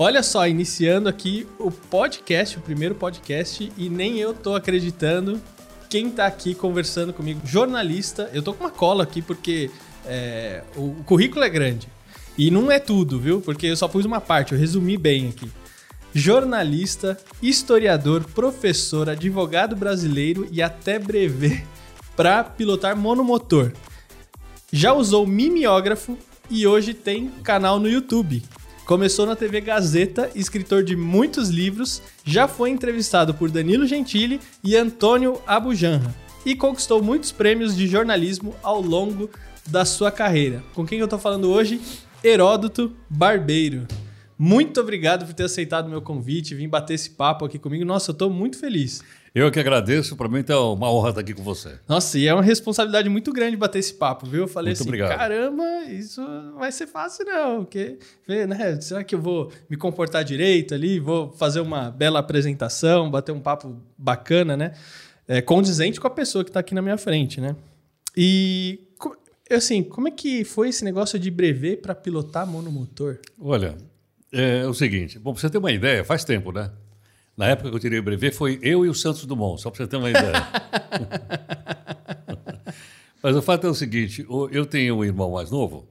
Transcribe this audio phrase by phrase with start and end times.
[0.00, 5.40] Olha só, iniciando aqui o podcast, o primeiro podcast, e nem eu tô acreditando
[5.90, 7.40] quem tá aqui conversando comigo.
[7.44, 9.68] Jornalista, eu tô com uma cola aqui porque
[10.06, 11.88] é, o, o currículo é grande.
[12.38, 13.40] E não é tudo, viu?
[13.40, 15.50] Porque eu só pus uma parte, eu resumi bem aqui.
[16.14, 21.64] Jornalista, historiador, professor, advogado brasileiro e até brevê
[22.14, 23.72] para pilotar monomotor.
[24.72, 26.16] Já usou mimeógrafo
[26.48, 28.44] e hoje tem canal no YouTube.
[28.88, 34.74] Começou na TV Gazeta, escritor de muitos livros, já foi entrevistado por Danilo Gentili e
[34.74, 39.28] Antônio Abujanra e conquistou muitos prêmios de jornalismo ao longo
[39.66, 40.64] da sua carreira.
[40.74, 41.82] Com quem eu tô falando hoje?
[42.24, 43.86] Heródoto Barbeiro.
[44.38, 47.84] Muito obrigado por ter aceitado o meu convite, vir bater esse papo aqui comigo.
[47.84, 49.02] Nossa, eu tô muito feliz.
[49.34, 51.78] Eu que agradeço, para mim é uma honra estar aqui com você.
[51.86, 54.42] Nossa, e é uma responsabilidade muito grande bater esse papo, viu?
[54.42, 55.16] Eu falei muito assim, obrigado.
[55.16, 60.24] caramba, isso não vai ser fácil não, porque, né, será que eu vou me comportar
[60.24, 64.72] direito ali, vou fazer uma bela apresentação, bater um papo bacana, né?
[65.26, 67.54] É, condizente com a pessoa que está aqui na minha frente, né?
[68.16, 68.80] E,
[69.50, 73.18] assim, como é que foi esse negócio de brevet para pilotar monomotor?
[73.38, 73.76] Olha,
[74.32, 76.70] é o seguinte, bom, pra você ter uma ideia, faz tempo, né?
[77.38, 79.84] Na época que eu tirei o brevet, foi eu e o Santos Dumont, só para
[79.84, 80.32] você ter uma ideia.
[83.22, 85.88] Mas o fato é o seguinte: eu tenho um irmão mais novo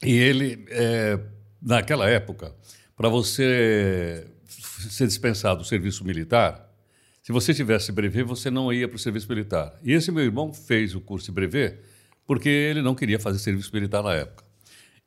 [0.00, 1.18] e ele, é,
[1.60, 2.54] naquela época,
[2.96, 6.72] para você ser dispensado do serviço militar,
[7.20, 9.76] se você tivesse brevet, você não ia para o serviço militar.
[9.82, 11.80] E esse meu irmão fez o curso de brevet
[12.24, 14.44] porque ele não queria fazer serviço militar na época.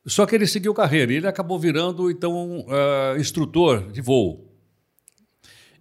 [0.06, 4.53] Só que ele seguiu carreira e ele acabou virando, então, uh, instrutor de voo.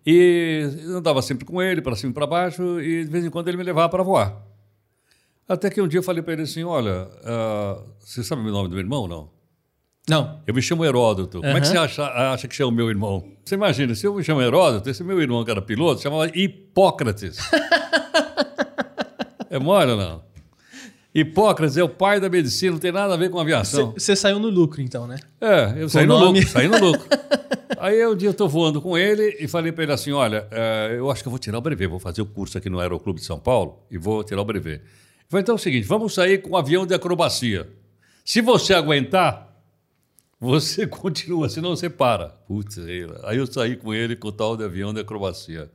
[0.05, 3.47] E andava sempre com ele, para cima e para baixo, e de vez em quando
[3.47, 4.41] ele me levava para voar.
[5.47, 8.69] Até que um dia eu falei para ele assim: Olha, uh, você sabe o nome
[8.69, 9.29] do meu irmão não?
[10.09, 10.41] Não.
[10.45, 11.37] Eu me chamo Heródoto.
[11.37, 11.43] Uhum.
[11.43, 12.03] Como é que você acha,
[12.33, 13.23] acha que chama o meu irmão?
[13.43, 17.37] Você imagina, se eu me chamo Heródoto, esse meu irmão que era piloto chamava Hipócrates.
[19.49, 20.32] é mole ou não?
[21.13, 23.93] Hipócrates é o pai da medicina, não tem nada a ver com aviação.
[23.95, 25.17] Você saiu no lucro, então, né?
[25.39, 27.07] É, eu saí no lucro, saí no lucro.
[27.77, 30.93] Aí um dia eu estou voando com ele e falei para ele assim: olha, uh,
[30.93, 33.19] eu acho que eu vou tirar o brevet, vou fazer o curso aqui no Aeroclube
[33.19, 34.75] de São Paulo e vou tirar o brevet.
[34.75, 34.83] Ele
[35.27, 37.69] falou: então é o seguinte, vamos sair com um avião de acrobacia.
[38.23, 39.53] Se você aguentar,
[40.39, 42.29] você continua, senão você para.
[42.29, 42.77] Putz,
[43.23, 45.69] aí eu saí com ele com o tal de avião de acrobacia.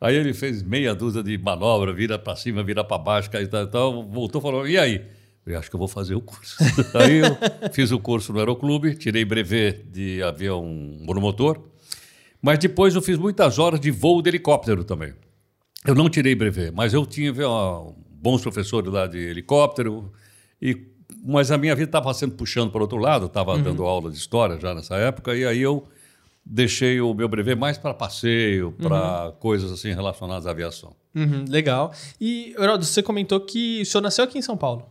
[0.00, 3.66] Aí ele fez meia dúzia de manobra, vira para cima, vira para baixo, cai tal,
[3.66, 5.04] tal, voltou e falou: e aí?
[5.44, 6.56] Falei, acho que eu vou fazer o curso.
[6.94, 10.62] Aí eu fiz o curso no Aeroclube, tirei brevet de avião
[11.00, 11.58] monomotor,
[12.42, 15.14] mas depois eu fiz muitas horas de voo de helicóptero também.
[15.86, 20.12] Eu não tirei brevet, mas eu tinha ó, bons professores lá de helicóptero,
[20.60, 20.76] e,
[21.24, 23.62] mas a minha vida estava sendo puxando para outro lado, estava uhum.
[23.62, 25.88] dando aula de história já nessa época, e aí eu
[26.44, 29.32] deixei o meu brevet mais para passeio, para uhum.
[29.32, 30.94] coisas assim relacionadas à aviação.
[31.14, 31.92] Uhum, legal.
[32.20, 34.86] E, Heraldo, você comentou que o senhor nasceu aqui em São Paulo.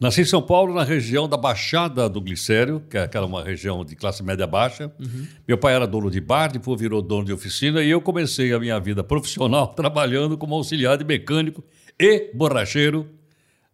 [0.00, 3.84] Nasci em São Paulo, na região da Baixada do Glicério, que é aquela uma região
[3.84, 4.90] de classe média baixa.
[4.98, 5.26] Uhum.
[5.46, 8.58] Meu pai era dono de bar, depois virou dono de oficina, e eu comecei a
[8.58, 11.62] minha vida profissional trabalhando como auxiliar de mecânico
[11.98, 13.06] e borracheiro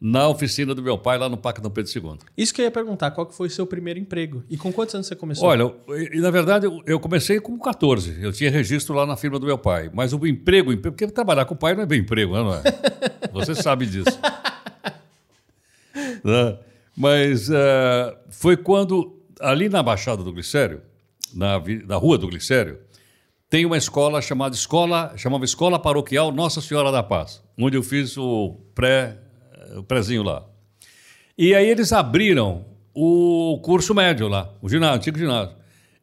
[0.01, 2.19] na oficina do meu pai lá no Parque Dom Pedro II.
[2.37, 4.45] Isso que eu ia perguntar, qual que foi o seu primeiro emprego?
[4.49, 5.49] E com quantos anos você começou?
[5.49, 8.23] Olha, eu, na verdade eu comecei com 14.
[8.23, 9.91] Eu tinha registro lá na firma do meu pai.
[9.93, 12.55] Mas o emprego, emprego porque trabalhar com o pai não é bem emprego, né, não
[12.55, 12.63] é?
[13.33, 14.19] Você sabe disso.
[16.23, 16.59] Né?
[16.97, 20.83] Mas uh, foi quando, ali na Baixada do Glicério,
[21.35, 22.79] na, na Rua do Glicério,
[23.49, 28.17] tem uma escola chamada escola, chamava Escola Paroquial Nossa Senhora da Paz, onde eu fiz
[28.19, 29.19] o pré,
[29.81, 30.45] o prézinho lá.
[31.37, 32.65] E aí eles abriram
[32.95, 35.55] o curso médio lá, o ginásio, antigo ginásio,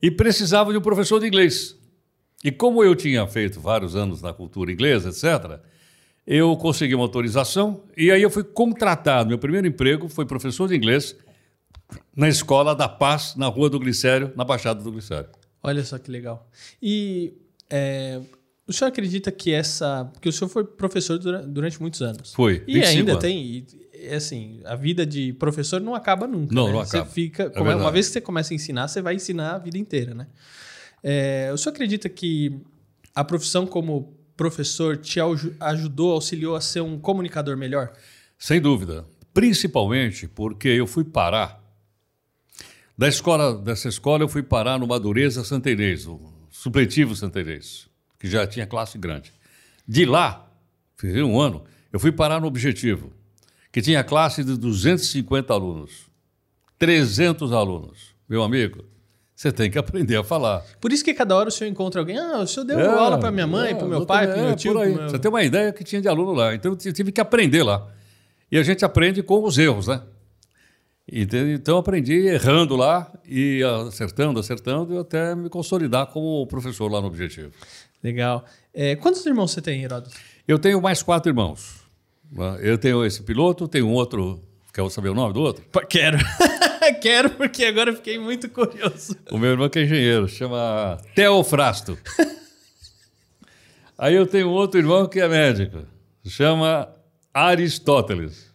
[0.02, 1.76] e precisavam de um professor de inglês.
[2.44, 5.60] E como eu tinha feito vários anos na cultura inglesa, etc.,
[6.26, 9.30] eu consegui uma autorização e aí eu fui contratado.
[9.30, 11.16] Meu primeiro emprego foi professor de inglês
[12.16, 15.30] na Escola da Paz, na Rua do Glicério, na Baixada do Glicério.
[15.62, 16.50] Olha só que legal.
[16.82, 17.34] E
[17.70, 18.22] é,
[18.68, 20.06] o senhor acredita que essa...
[20.14, 22.34] Porque o senhor foi professor durante, muitos anos.
[22.34, 23.22] Foi, E ainda anos.
[23.22, 23.66] tem...
[24.14, 26.54] Assim, a vida de professor não acaba nunca.
[26.54, 26.74] Não, né?
[26.74, 27.06] não acaba.
[27.06, 29.78] Você fica, é uma vez que você começa a ensinar, você vai ensinar a vida
[29.78, 30.28] inteira, né?
[31.02, 32.60] É, o senhor acredita que
[33.16, 35.20] a profissão como professor te
[35.60, 37.94] ajudou, auxiliou a ser um comunicador melhor?
[38.38, 39.06] Sem dúvida.
[39.34, 41.62] Principalmente porque eu fui parar.
[42.98, 46.20] Da escola, dessa escola, eu fui parar no Madureza Santa Inês, o
[46.50, 47.88] supletivo Santa Inês,
[48.24, 49.34] que já tinha classe grande.
[49.86, 50.50] De lá,
[50.96, 53.12] fiz um ano, eu fui parar no Objetivo,
[53.70, 56.08] que tinha classe de 250 alunos.
[56.80, 58.16] 300 alunos.
[58.30, 58.86] Meu amigo,
[59.36, 60.64] Você tem que aprender a falar.
[60.80, 62.18] Por isso que cada hora o senhor encontra alguém.
[62.18, 64.42] Ah, o senhor deu é, aula para minha mãe, é, para o meu pai, para
[64.42, 64.74] o meu tio.
[64.74, 65.10] Meu...
[65.10, 66.56] Você tem uma ideia que tinha de aluno lá.
[66.56, 67.86] Então eu tive que aprender lá.
[68.50, 70.02] E a gente aprende com os erros, né?
[71.06, 77.08] Então aprendi errando lá e acertando, acertando, e até me consolidar como professor lá no
[77.08, 77.52] Objetivo.
[78.04, 78.44] Legal.
[78.74, 80.16] É, quantos irmãos você tem, Heródoto?
[80.48, 81.82] Eu tenho mais quatro irmãos.
[82.62, 84.42] Eu tenho esse piloto, tenho um outro.
[84.74, 85.64] Quer saber o nome do outro?
[85.88, 86.18] Quero.
[87.02, 89.16] Quero, porque agora fiquei muito curioso.
[89.32, 91.98] O meu irmão que é engenheiro, chama Teofrasto.
[93.98, 95.86] Aí eu tenho outro irmão que é médico,
[96.26, 96.90] chama
[97.34, 98.52] Aristóteles.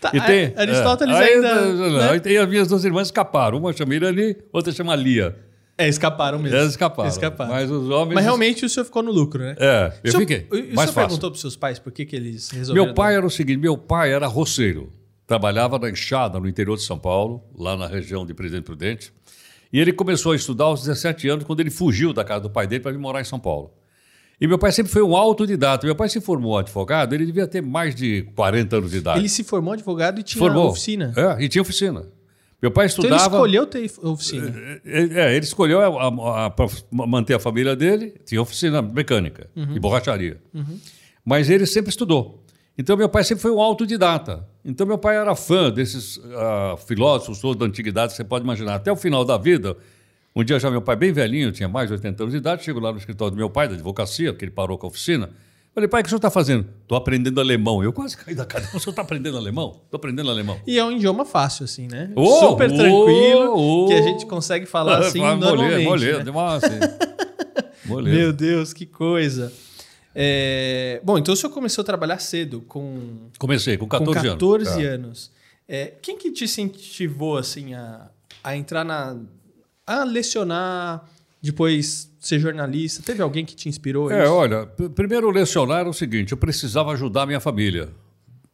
[0.00, 1.60] Tá, e tem, Aristóteles é, ainda.
[1.60, 2.10] Aí, né?
[2.10, 3.58] aí tem as minhas duas irmãs escaparam.
[3.58, 5.45] Uma chama Irani, outra chama Lia.
[5.78, 6.56] É, escaparam mesmo.
[6.56, 7.08] Elas escaparam.
[7.08, 7.52] escaparam.
[7.52, 8.14] Mas os homens.
[8.14, 9.54] Mas realmente o senhor ficou no lucro, né?
[9.58, 10.46] É, eu senhor, fiquei.
[10.50, 10.94] E o mais senhor fácil.
[10.94, 12.86] perguntou para os seus pais por que, que eles resolveram.
[12.86, 14.90] Meu pai era o seguinte: meu pai era roceiro.
[15.26, 19.12] Trabalhava na enxada no interior de São Paulo, lá na região de Presidente Prudente.
[19.72, 22.66] E ele começou a estudar aos 17 anos, quando ele fugiu da casa do pai
[22.66, 23.72] dele para vir morar em São Paulo.
[24.40, 25.86] E meu pai sempre foi um autodidata.
[25.86, 29.18] Meu pai se formou advogado, ele devia ter mais de 40 anos de idade.
[29.18, 30.68] Ele se formou advogado e tinha formou.
[30.68, 31.12] oficina.
[31.16, 32.06] É, e tinha oficina.
[32.60, 33.14] Meu pai estudava.
[33.14, 34.54] Então ele escolheu ter oficina.
[34.84, 35.80] É, é, é ele escolheu
[36.56, 39.76] para manter a família dele, tinha oficina mecânica uhum.
[39.76, 40.38] e borracharia.
[40.54, 40.78] Uhum.
[41.24, 42.42] Mas ele sempre estudou.
[42.78, 44.46] Então meu pai sempre foi um autodidata.
[44.64, 48.74] Então meu pai era fã desses uh, filósofos todos da antiguidade, você pode imaginar.
[48.74, 49.76] Até o final da vida,
[50.34, 52.80] um dia já meu pai, bem velhinho, tinha mais de 80 anos de idade, chego
[52.80, 55.30] lá no escritório do meu pai, da advocacia, que ele parou com a oficina.
[55.76, 56.66] Falei, pai, o que o senhor está fazendo?
[56.80, 57.84] Estou aprendendo alemão.
[57.84, 58.74] Eu quase caí da cadeira.
[58.74, 59.82] O senhor está aprendendo alemão?
[59.84, 60.58] Estou aprendendo alemão.
[60.66, 62.10] E é um idioma fácil, assim, né?
[62.16, 65.84] Oh, Super oh, tranquilo, oh, que a gente consegue falar assim normalmente.
[65.84, 66.32] Molê, né?
[67.84, 69.52] molê, Meu Deus, que coisa.
[70.14, 70.98] É...
[71.04, 73.28] Bom, então o senhor começou a trabalhar cedo, com...
[73.38, 74.82] Comecei, com 14, com 14 anos.
[74.82, 75.30] anos.
[75.68, 78.08] É, quem que te incentivou, assim, a,
[78.42, 79.14] a entrar na
[79.86, 81.08] a lecionar,
[81.42, 83.02] depois ser jornalista?
[83.02, 84.10] Teve alguém que te inspirou?
[84.10, 84.32] É, isso?
[84.32, 87.90] olha, primeiro lecionar era o seguinte: eu precisava ajudar a minha família.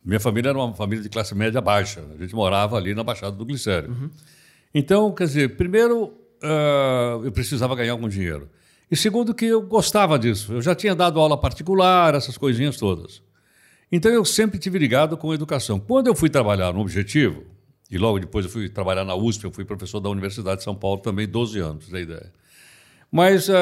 [0.04, 2.02] Minha família era uma família de classe média baixa.
[2.14, 3.90] A gente morava ali na Baixada do Glicério.
[3.90, 4.10] Uhum.
[4.74, 6.12] Então, quer dizer, primeiro
[6.42, 8.48] uh, eu precisava ganhar algum dinheiro.
[8.90, 10.52] E segundo, que eu gostava disso.
[10.52, 13.22] Eu já tinha dado aula particular, essas coisinhas todas.
[13.90, 15.78] Então eu sempre tive ligado com a educação.
[15.78, 17.44] Quando eu fui trabalhar no Objetivo,
[17.90, 20.74] e logo depois eu fui trabalhar na USP, eu fui professor da Universidade de São
[20.74, 22.32] Paulo também, 12 anos, da ideia.
[23.12, 23.52] Mas uh,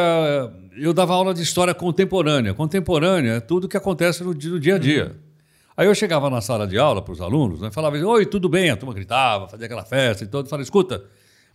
[0.77, 2.55] eu dava aula de história contemporânea.
[2.55, 5.07] Contemporânea é tudo que acontece no, no dia a dia.
[5.07, 5.31] Uhum.
[5.77, 8.71] Aí eu chegava na sala de aula para os alunos, né, falava, oi, tudo bem?
[8.71, 10.45] A turma gritava, fazia aquela festa e todo.
[10.45, 11.05] Eu falava, escuta,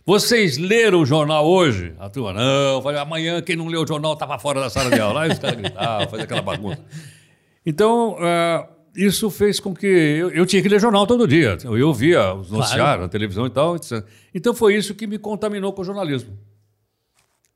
[0.04, 1.94] vocês leram o jornal hoje?
[1.98, 2.74] A turma, não.
[2.74, 5.22] Eu falei, amanhã quem não leu o jornal estava fora da sala de aula.
[5.22, 6.84] Aí os caras gritavam, fazia aquela bagunça.
[7.64, 11.56] Então, uh, isso fez com que eu, eu, tinha que ler jornal todo dia.
[11.64, 13.02] Eu via os noticiários claro.
[13.02, 13.76] na televisão e tal.
[13.76, 14.04] Etc.
[14.34, 16.36] Então foi isso que me contaminou com o jornalismo.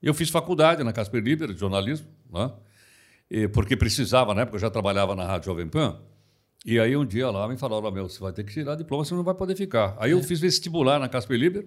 [0.02, 2.50] Eu fiz faculdade na Casper Liber de jornalismo, né?
[3.31, 6.00] e, porque precisava, na época eu já trabalhava na Rádio Jovem Pan.
[6.64, 9.14] E aí um dia lá me falaram: meu, você vai ter que tirar diploma, você
[9.14, 9.97] não vai poder ficar.
[9.99, 10.23] Aí eu é.
[10.23, 11.67] fiz vestibular na Casper Liber,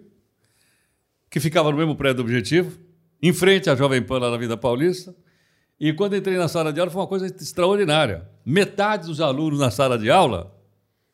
[1.30, 2.78] que ficava no mesmo prédio do Objetivo,
[3.22, 5.16] em frente à Jovem Pan lá na Vida Paulista.
[5.80, 8.30] E quando entrei na sala de aula foi uma coisa extraordinária.
[8.46, 10.54] Metade dos alunos na sala de aula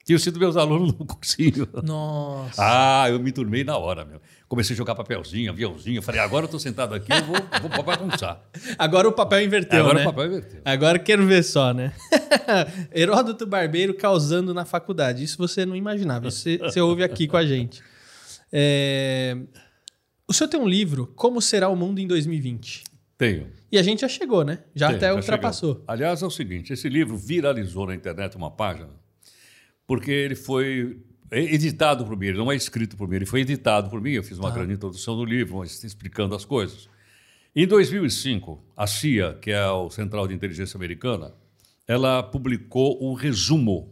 [0.04, 1.68] tinham sido meus alunos no cursinho.
[1.84, 2.62] Nossa.
[2.62, 4.20] Ah, eu me turmei na hora, meu.
[4.50, 6.02] Comecei a jogar papelzinho, aviãozinho.
[6.02, 7.36] Falei, agora eu estou sentado aqui, eu vou,
[7.70, 8.42] vou bagunçar.
[8.80, 10.02] Agora o papel inverteu, agora né?
[10.02, 10.62] o papel inverteu.
[10.66, 11.94] Agora quero ver só, né?
[12.92, 15.24] Heródoto Barbeiro causando na faculdade.
[15.24, 16.32] Isso você não imaginava.
[16.32, 17.84] Você, você ouve aqui com a gente.
[18.52, 19.38] É...
[20.28, 22.86] O senhor tem um livro, Como Será o Mundo em 2020?
[23.20, 23.52] Tenho.
[23.72, 24.64] E a gente já chegou, né?
[24.74, 25.74] Já Tenho, até já ultrapassou.
[25.74, 25.86] Chegou.
[25.88, 28.90] Aliás, é o seguinte: esse livro viralizou na internet uma página,
[29.86, 30.98] porque ele foi
[31.32, 34.12] editado por mim, ele não é escrito por mim, ele foi editado por mim.
[34.12, 34.52] Eu fiz uma ah.
[34.52, 36.90] grande introdução no livro, explicando as coisas.
[37.56, 41.34] Em 2005, a CIA, que é o Central de Inteligência Americana,
[41.88, 43.92] ela publicou um resumo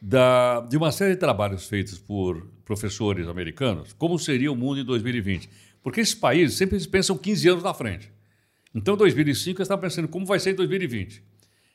[0.00, 4.84] da, de uma série de trabalhos feitos por professores americanos, como seria o mundo em
[4.84, 5.48] 2020.
[5.82, 8.10] Porque esses países sempre pensam 15 anos na frente.
[8.74, 11.22] Então, 2005, eu estava pensando como vai ser em 2020.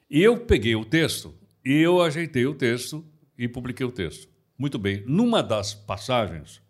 [0.10, 1.34] E eu peguei o texto
[1.64, 3.06] e eu ajeitei o texto
[3.38, 4.28] e publiquei o texto.
[4.60, 5.02] Muito bem.
[5.08, 6.62] Numa das passagens,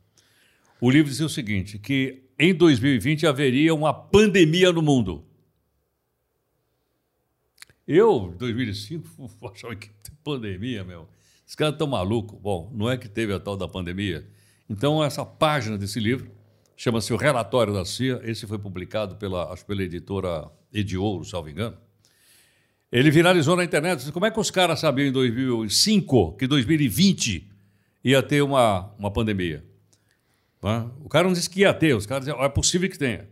[0.79, 5.25] o livro dizia o seguinte: que em 2020 haveria uma pandemia no mundo.
[7.88, 9.89] Eu, em 2005, achava que
[10.24, 11.10] pandemia, meu.
[11.43, 12.39] Esses caras estão malucos.
[12.39, 14.29] Bom, não é que teve a tal da pandemia.
[14.69, 16.29] Então, essa página desse livro
[16.77, 18.22] chama-se O Relatório da CIA.
[18.24, 21.75] Esse foi publicado pela, acho, pela editora Ediouro, salvo engano.
[22.91, 24.12] Ele viralizou na internet.
[24.12, 27.49] Como é que os caras sabiam em 2005 que 2020
[28.03, 29.63] ia ter uma, uma pandemia?
[30.62, 30.89] Né?
[31.03, 33.27] O cara não disse que ia ter, os caras diziam, é possível que tenha.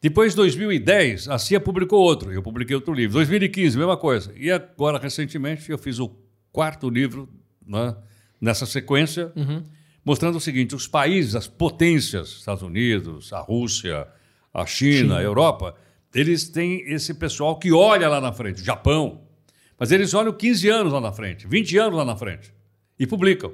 [0.00, 3.14] Depois, em 2010, a CIA publicou outro, eu publiquei outro livro.
[3.14, 4.32] 2015, mesma coisa.
[4.36, 6.14] E agora, recentemente, eu fiz o
[6.52, 7.28] quarto livro
[7.66, 7.96] né,
[8.40, 9.64] nessa sequência, uhum.
[10.04, 14.06] mostrando o seguinte: os países, as potências, Estados Unidos, a Rússia,
[14.52, 15.18] a China, China.
[15.18, 15.74] a Europa,
[16.14, 19.22] eles têm esse pessoal que olha lá na frente, Japão.
[19.78, 22.52] Mas eles olham 15 anos lá na frente, 20 anos lá na frente,
[22.98, 23.52] e publicam.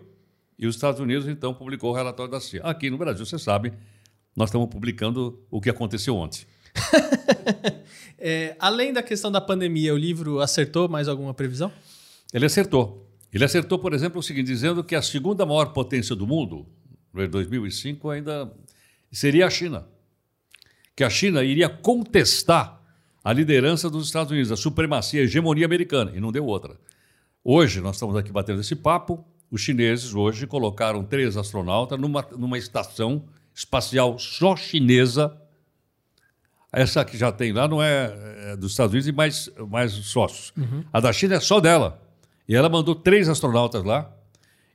[0.58, 2.62] E os Estados Unidos, então, publicou o relatório da CIA.
[2.62, 3.72] Aqui no Brasil, você sabe,
[4.36, 6.46] nós estamos publicando o que aconteceu ontem.
[8.18, 11.72] é, além da questão da pandemia, o livro acertou mais alguma previsão?
[12.32, 13.08] Ele acertou.
[13.32, 16.66] Ele acertou, por exemplo, o seguinte, dizendo que a segunda maior potência do mundo,
[17.14, 18.52] em 2005, ainda
[19.10, 19.86] seria a China.
[20.94, 22.80] Que a China iria contestar
[23.24, 26.76] a liderança dos Estados Unidos, a supremacia, a hegemonia americana, e não deu outra.
[27.44, 32.56] Hoje, nós estamos aqui batendo esse papo, os chineses hoje colocaram três astronautas numa, numa
[32.56, 35.36] estação espacial só chinesa.
[36.72, 40.54] Essa que já tem lá não é, é dos Estados Unidos e mais, mais sócios.
[40.56, 40.82] Uhum.
[40.90, 42.00] A da China é só dela.
[42.48, 44.10] E ela mandou três astronautas lá.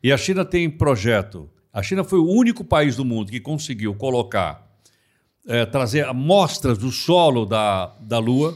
[0.04, 1.50] E a China tem projeto.
[1.74, 4.80] A China foi o único país do mundo que conseguiu colocar,
[5.48, 8.56] é, trazer amostras do solo da, da Lua.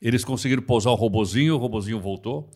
[0.00, 2.48] Eles conseguiram pousar o robozinho, o robozinho voltou.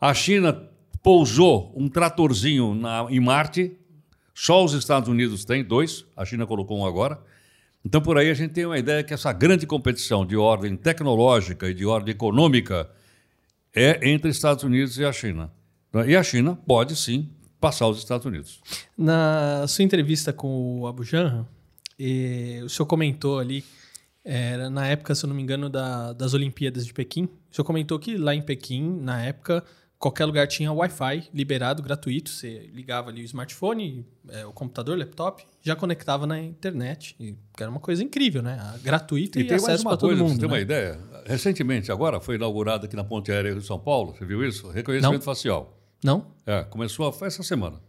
[0.00, 0.73] A China
[1.04, 3.76] pousou um tratorzinho na, em Marte,
[4.34, 7.20] só os Estados Unidos têm dois, a China colocou um agora.
[7.84, 11.68] Então, por aí a gente tem uma ideia que essa grande competição de ordem tecnológica
[11.68, 12.88] e de ordem econômica
[13.74, 15.52] é entre Estados Unidos e a China.
[16.06, 17.28] E a China pode sim
[17.60, 18.62] passar os Estados Unidos.
[18.96, 21.46] Na sua entrevista com o Abu Janra,
[22.64, 23.62] o senhor comentou ali,
[24.24, 27.66] era na época, se eu não me engano, da, das Olimpíadas de Pequim, o senhor
[27.66, 29.62] comentou que lá em Pequim, na época,
[30.04, 32.28] qualquer lugar tinha Wi-Fi liberado, gratuito.
[32.28, 37.16] Você ligava ali o smartphone, é, o computador, laptop, já conectava na internet.
[37.18, 38.58] E era uma coisa incrível, né?
[38.82, 40.34] Gratuito e, e acesso para todo mundo.
[40.34, 40.54] Você tem né?
[40.54, 41.00] uma ideia?
[41.24, 44.14] Recentemente, agora, foi inaugurado aqui na Ponte Aérea de São Paulo.
[44.14, 44.68] Você viu isso?
[44.68, 45.22] Reconhecimento Não.
[45.22, 45.80] facial.
[46.04, 46.26] Não?
[46.44, 47.80] É, começou essa semana.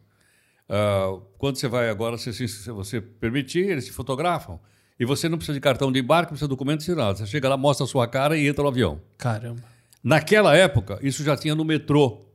[0.70, 4.58] Uh, quando você vai agora, se, se você permitir, eles se fotografam.
[4.98, 7.18] E você não precisa de cartão de embarque, não precisa de documento, não nada.
[7.18, 9.02] Você chega lá, mostra a sua cara e entra no avião.
[9.18, 9.75] Caramba.
[10.06, 12.28] Naquela época, isso já tinha no metrô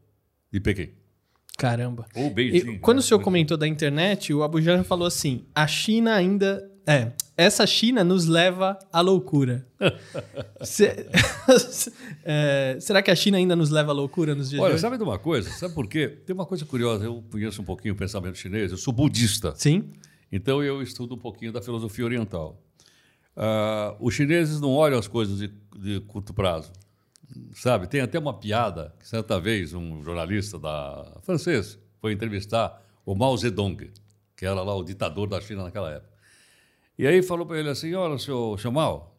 [0.53, 0.91] de Pequim.
[1.57, 2.05] Caramba.
[2.17, 2.73] Ou Beijing.
[2.73, 3.01] E, quando né?
[3.01, 6.69] o senhor comentou da internet, o Abu Janra falou assim: a China ainda.
[6.85, 9.65] É, essa China nos leva à loucura.
[10.65, 10.91] Se,
[12.25, 14.83] é, será que a China ainda nos leva à loucura nos dias Olha, de hoje?
[14.83, 15.49] sabe de uma coisa?
[15.51, 16.09] Sabe por quê?
[16.09, 17.05] Tem uma coisa curiosa.
[17.05, 18.73] Eu conheço um pouquinho o pensamento chinês.
[18.73, 19.55] Eu sou budista.
[19.55, 19.91] Sim.
[20.33, 22.61] Então eu estudo um pouquinho da filosofia oriental.
[23.37, 26.73] Uh, os chineses não olham as coisas de, de curto prazo.
[27.55, 33.15] Sabe, tem até uma piada que certa vez um jornalista da francês foi entrevistar o
[33.15, 33.91] Mao Zedong,
[34.37, 36.11] que era lá o ditador da China naquela época.
[36.99, 39.17] E aí falou para ele assim: Olha, seu, seu Mao,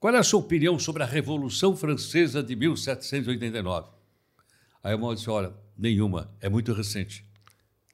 [0.00, 3.88] qual é a sua opinião sobre a Revolução Francesa de 1789?
[4.82, 7.24] Aí o Mao disse: Olha, nenhuma, é muito recente.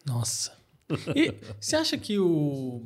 [0.04, 0.52] Nossa.
[1.14, 2.82] E você acha que o,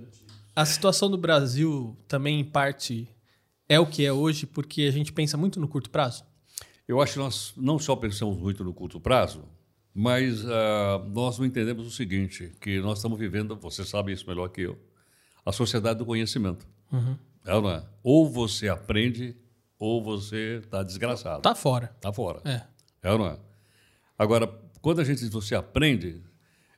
[0.55, 3.09] a situação do Brasil também, em parte,
[3.69, 6.25] é o que é hoje porque a gente pensa muito no curto prazo?
[6.88, 9.45] Eu acho que nós não só pensamos muito no curto prazo,
[9.95, 14.49] mas uh, nós não entendemos o seguinte, que nós estamos vivendo, você sabe isso melhor
[14.49, 14.78] que eu,
[15.45, 16.66] a sociedade do conhecimento.
[16.90, 17.18] Uhum.
[17.45, 17.85] É ou é?
[18.02, 19.37] Ou você aprende,
[19.78, 21.38] ou você está desgraçado.
[21.38, 21.92] Está fora.
[21.97, 22.40] Está fora.
[22.45, 22.62] É.
[23.02, 23.38] É ou não é?
[24.18, 24.47] Agora,
[24.80, 26.23] quando a gente diz você aprende,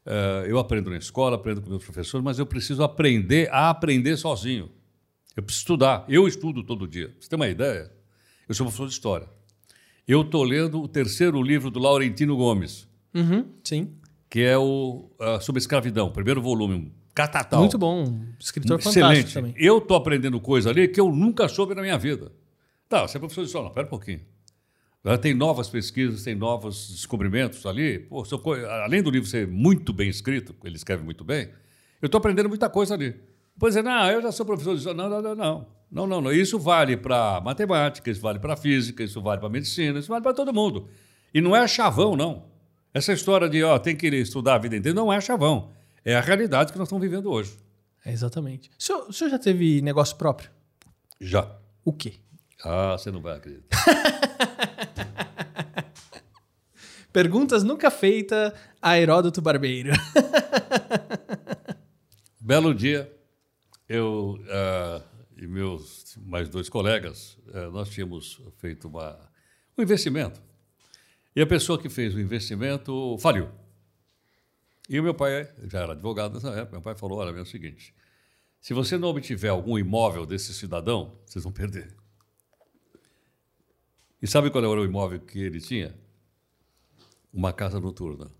[0.06, 4.16] uh, eu aprendo na escola, aprendo com meus professores, mas eu preciso aprender a aprender
[4.16, 4.70] sozinho.
[5.36, 6.04] Eu preciso estudar.
[6.08, 7.14] Eu estudo todo dia.
[7.20, 7.92] Você tem uma ideia?
[8.48, 9.28] Eu sou professor de história.
[10.10, 12.88] Eu estou lendo o terceiro livro do Laurentino Gomes.
[13.14, 13.92] Uhum, sim.
[14.28, 17.60] Que é o uh, sobre escravidão, primeiro volume, catatal.
[17.60, 19.04] Muito bom, escritor Excelente.
[19.04, 19.54] fantástico também.
[19.56, 22.32] Eu estou aprendendo coisa ali que eu nunca soube na minha vida.
[22.88, 24.20] Tá, você é professor de história, não, pera um pouquinho.
[25.22, 28.00] Tem novas pesquisas, tem novos descobrimentos ali.
[28.00, 28.24] Pô,
[28.82, 31.50] além do livro ser muito bem escrito, ele escreve muito bem,
[32.02, 33.14] eu estou aprendendo muita coisa ali.
[33.60, 34.96] Pois é, não, eu já sou professor de história.
[34.96, 35.66] Não, não, não, não.
[35.92, 36.32] Não, não, não.
[36.32, 40.32] Isso vale para matemática, isso vale para física, isso vale para medicina, isso vale para
[40.32, 40.88] todo mundo.
[41.34, 42.46] E não é chavão, não.
[42.94, 45.72] Essa história de, ó, tem que estudar a vida inteira, não é chavão.
[46.02, 47.54] É a realidade que nós estamos vivendo hoje.
[48.02, 48.70] É exatamente.
[48.78, 50.50] O senhor, o senhor já teve negócio próprio?
[51.20, 51.46] Já.
[51.84, 52.14] O quê?
[52.64, 53.76] Ah, você não vai acreditar.
[57.12, 59.92] Perguntas nunca feitas a Heródoto Barbeiro.
[62.40, 63.19] Belo dia,
[63.90, 65.02] eu uh,
[65.36, 69.18] e meus mais dois colegas, uh, nós tínhamos feito uma,
[69.76, 70.40] um investimento.
[71.34, 73.50] E a pessoa que fez o investimento faliu.
[74.88, 77.46] E o meu pai, já era advogado nessa época, meu pai falou, olha, é o
[77.46, 77.92] seguinte,
[78.60, 81.92] Se você não obtiver algum imóvel desse cidadão, vocês vão perder.
[84.22, 85.98] E sabe qual era o imóvel que ele tinha?
[87.32, 88.30] Uma casa noturna.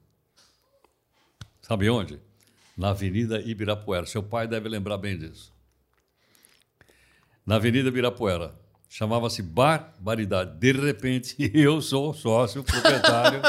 [1.61, 2.21] Sabe onde?
[2.77, 4.07] Na Avenida Ibirapuera.
[4.07, 5.53] Seu pai deve lembrar bem disso.
[7.47, 8.55] Na Avenida Ibirapuera.
[8.89, 10.59] Chamava-se Barbaridade.
[10.59, 13.41] De repente, eu sou sócio proprietário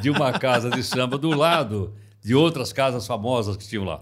[0.00, 4.00] de uma casa de samba do lado de outras casas famosas que tinham lá.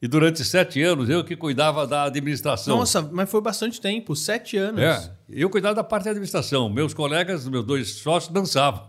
[0.00, 2.76] E durante sete anos eu que cuidava da administração.
[2.76, 4.80] Nossa, mas foi bastante tempo, sete anos.
[4.80, 6.68] É, eu cuidava da parte da administração.
[6.68, 8.88] Meus colegas, meus dois sócios, dançavam.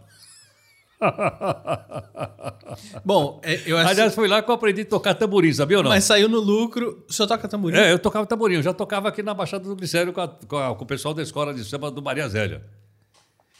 [3.04, 3.90] Bom, é, eu acho.
[3.90, 5.90] Aliás, foi lá que eu aprendi a tocar tamborim, sabia ou não?
[5.92, 7.06] Mas saiu no lucro.
[7.10, 7.78] O senhor toca tamborim?
[7.78, 8.56] É, eu tocava tamborim.
[8.56, 11.14] Eu já tocava aqui na Baixada do Glicério com, a- com, a- com o pessoal
[11.14, 12.64] da escola de samba do Maria Zélia.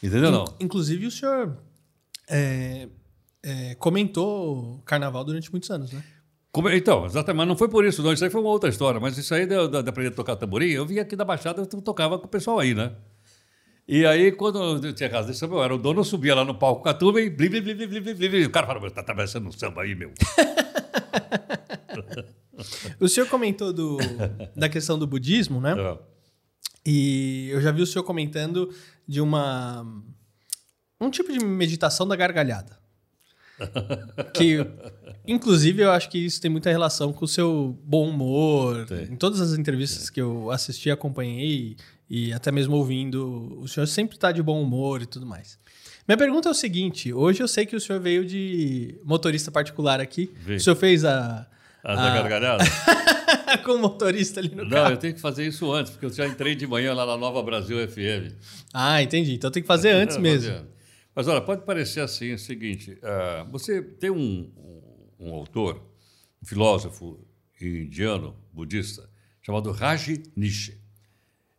[0.02, 0.44] Entendeu não?
[0.60, 1.56] Inclusive, o senhor
[2.28, 2.88] é,
[3.42, 6.02] é, comentou carnaval durante muitos anos, né?
[6.52, 8.12] Como- então, exatamente, mas não foi por isso, não.
[8.12, 9.00] Isso aí foi uma outra história.
[9.00, 11.60] Mas isso aí de, de- de aprender a tocar tamborim, eu vim aqui da Baixada,
[11.62, 12.92] eu tocava com o pessoal aí, né?
[13.88, 16.44] E aí, quando eu tinha casa de samba, eu era o dono, eu subia lá
[16.44, 18.44] no palco com a turma e blim, blim, blim, blim, blim, blim, blim.
[18.44, 20.12] O cara falava, "Meu, tá atravessando um samba aí, meu.
[23.00, 23.98] O senhor comentou do,
[24.56, 25.74] da questão do budismo, né?
[25.78, 25.98] É.
[26.84, 28.74] E eu já vi o senhor comentando
[29.06, 29.86] de uma
[31.00, 32.78] um tipo de meditação da gargalhada.
[34.34, 34.58] que,
[35.26, 38.86] inclusive, eu acho que isso tem muita relação com o seu bom humor.
[38.86, 39.04] Tem.
[39.04, 41.76] Em todas as entrevistas que eu assisti, acompanhei
[42.08, 45.58] e até mesmo ouvindo, o senhor sempre está de bom humor e tudo mais.
[46.06, 50.00] Minha pergunta é o seguinte: hoje eu sei que o senhor veio de motorista particular
[50.00, 50.30] aqui.
[50.44, 50.54] Vim.
[50.56, 51.46] O senhor fez a.
[51.84, 52.64] A da gargalhada?
[53.64, 54.92] com o motorista ali no Não, carro.
[54.94, 57.42] eu tenho que fazer isso antes, porque eu já entrei de manhã lá na Nova
[57.42, 58.34] Brasil FM.
[58.74, 59.34] Ah, entendi.
[59.34, 60.50] Então tem que fazer antes É, mesmo.
[60.50, 60.68] fazendo.
[61.14, 65.80] Mas olha, pode parecer assim, é o seguinte: ah, você tem um, um, um autor,
[66.42, 67.24] um filósofo
[67.60, 69.08] indiano, budista,
[69.42, 70.70] chamado Rajneesh.
[70.70, 70.77] Eh,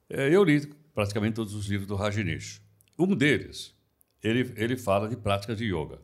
[0.10, 2.62] Eu li praticamente todos os livros do Rajneesh.
[2.98, 3.74] Um deles,
[4.24, 6.00] ele, ele fala de práticas de yoga.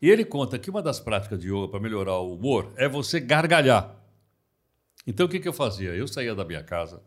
[0.00, 3.18] E ele conta que uma das práticas de yoga para melhorar o humor é você
[3.18, 3.96] gargalhar.
[5.06, 5.90] Então o que, que eu fazia?
[5.90, 7.02] Eu saía da minha casa,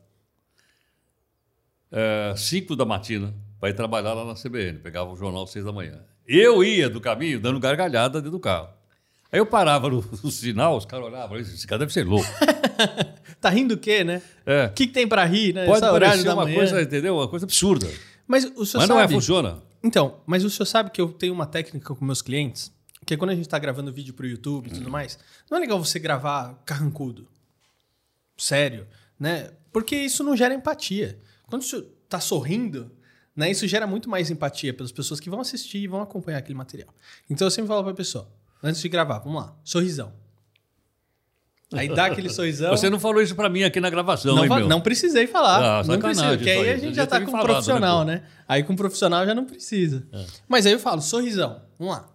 [1.92, 4.80] é, 5 da matina para ir trabalhar lá na CBN.
[4.80, 6.04] Pegava o jornal às 6 da manhã.
[6.28, 8.70] Eu ia do caminho dando gargalhada dentro do carro.
[9.32, 12.28] Aí eu parava no, no sinal, os caras olhavam, esse cara deve ser louco.
[13.42, 14.22] Tá rindo o quê, né?
[14.46, 14.68] É.
[14.68, 15.66] O que, que tem pra rir, né?
[15.66, 16.56] Pode parecer da uma manhã.
[16.56, 17.16] coisa, entendeu?
[17.18, 17.90] Uma coisa absurda.
[18.28, 19.58] Mas o senhor Mas não é, funciona.
[19.84, 22.72] Então, mas o senhor sabe que eu tenho uma técnica com meus clientes,
[23.06, 24.92] que é quando a gente tá gravando vídeo pro YouTube e tudo Hum.
[24.92, 25.18] mais,
[25.50, 27.28] não é legal você gravar carrancudo.
[28.38, 28.88] Sério,
[29.20, 29.50] né?
[29.72, 31.20] Porque isso não gera empatia.
[31.48, 32.92] Quando o senhor tá sorrindo,
[33.36, 33.50] né?
[33.50, 36.94] Isso gera muito mais empatia pelas pessoas que vão assistir e vão acompanhar aquele material.
[37.30, 38.30] Então eu sempre falo pra pessoa,
[38.62, 40.14] antes de gravar, vamos lá, sorrisão.
[41.74, 42.76] Aí dá aquele sorrisão.
[42.76, 44.68] Você não falou isso para mim aqui na gravação, Não, hein, meu?
[44.68, 45.80] não precisei falar.
[45.80, 48.04] Ah, não precisa, porque aí a gente já já tá com um falado, né, profissional,
[48.04, 48.24] né?
[48.48, 50.06] Aí com profissional já não precisa.
[50.12, 50.26] É.
[50.48, 51.62] Mas aí eu falo, sorrisão.
[51.80, 52.10] Vamos lá.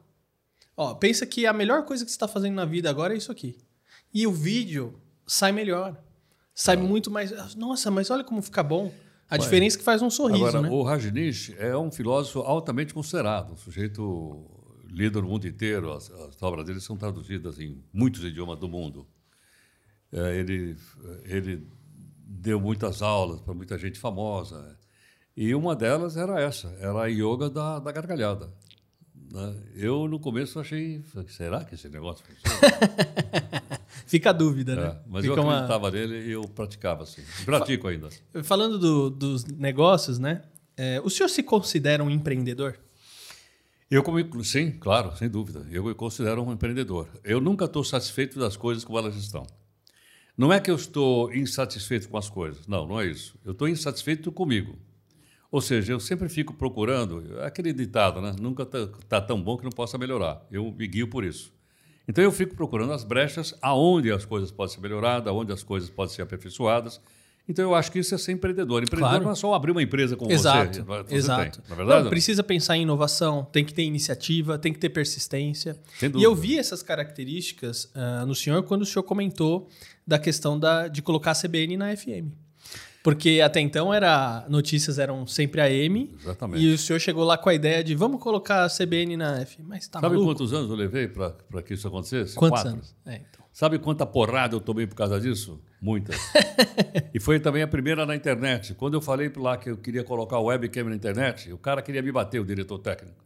[0.76, 3.32] Ó, pensa que a melhor coisa que você está fazendo na vida agora é isso
[3.32, 3.56] aqui.
[4.12, 5.96] E o vídeo sai melhor.
[6.54, 7.54] Sai muito mais.
[7.54, 8.92] Nossa, mas olha como fica bom.
[9.28, 10.68] A diferença é que faz um sorriso, Agora, né?
[10.70, 14.46] o Rajneesh é um filósofo altamente considerado, um sujeito
[14.88, 15.92] lido no mundo inteiro.
[15.92, 19.04] As, as obras dele são traduzidas em muitos idiomas do mundo.
[20.12, 20.76] É, ele,
[21.24, 21.66] ele
[22.26, 24.76] deu muitas aulas para muita gente famosa.
[25.36, 28.48] E uma delas era essa, era a yoga da, da gargalhada.
[29.32, 29.54] né?
[29.74, 32.76] Eu, no começo, achei, será que esse negócio funciona?
[34.06, 34.98] Fica a dúvida, É, né?
[35.06, 37.22] mas Fica eu uma- acreditava nele e eu praticava assim.
[37.44, 38.08] Pratico ainda.
[38.44, 40.42] Falando do- dos negócios, né?
[40.76, 42.78] É, o senhor se considera um empreendedor?
[43.90, 45.66] Eu, como, sim, claro, sem dúvida.
[45.70, 47.08] Eu me considero um empreendedor.
[47.24, 49.46] Eu nunca estou satisfeito das coisas como elas estão.
[50.36, 52.66] Não é que eu estou insatisfeito com as coisas.
[52.66, 53.38] Não, não é isso.
[53.44, 54.76] Eu estou insatisfeito comigo.
[55.50, 58.34] Ou seja, eu sempre fico procurando, é aquele ditado, né?
[58.38, 60.44] Nunca está tão bom que não possa melhorar.
[60.50, 61.52] Eu me guio por isso.
[62.08, 65.88] Então eu fico procurando as brechas aonde as coisas podem ser melhoradas, aonde as coisas
[65.88, 67.00] podem ser aperfeiçoadas.
[67.48, 68.82] Então eu acho que isso é ser empreendedor.
[68.82, 69.24] Empreendedor Claro.
[69.24, 71.04] não é só abrir uma empresa como Exato, você.
[71.04, 71.60] você exato.
[71.60, 72.02] Tem, na verdade?
[72.02, 75.78] Não, precisa pensar em inovação, tem que ter iniciativa, tem que ter persistência.
[76.02, 79.68] E eu vi essas características ah, no senhor quando o senhor comentou
[80.06, 82.30] da questão da, de colocar a CBN na FM.
[83.02, 86.60] Porque até então era notícias eram sempre AM Exatamente.
[86.60, 89.60] e o senhor chegou lá com a ideia de vamos colocar a CBN na FM.
[89.64, 90.32] Mas tá Sabe maluco?
[90.32, 92.34] quantos anos eu levei para que isso acontecesse?
[92.34, 92.72] Quantos Quatro.
[92.72, 92.96] anos?
[93.06, 93.46] É, então.
[93.52, 95.62] Sabe quanta porrada eu tomei por causa disso?
[95.80, 96.16] Muitas.
[97.14, 98.74] e foi também a primeira na internet.
[98.74, 102.02] Quando eu falei lá que eu queria colocar o webcam na internet, o cara queria
[102.02, 103.25] me bater, o diretor técnico.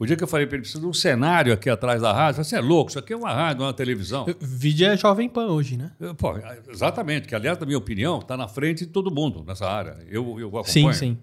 [0.00, 2.42] O dia que eu falei para ele, precisa de um cenário aqui atrás da rádio,
[2.42, 4.24] você é louco, isso aqui é uma rádio, não é uma televisão.
[4.40, 5.92] Vídeo é Jovem Pan hoje, né?
[6.16, 6.32] Pô,
[6.70, 9.98] exatamente, que aliás, na minha opinião, está na frente de todo mundo nessa área.
[10.08, 10.64] Eu, eu acompanho.
[10.64, 11.18] Sim, sim.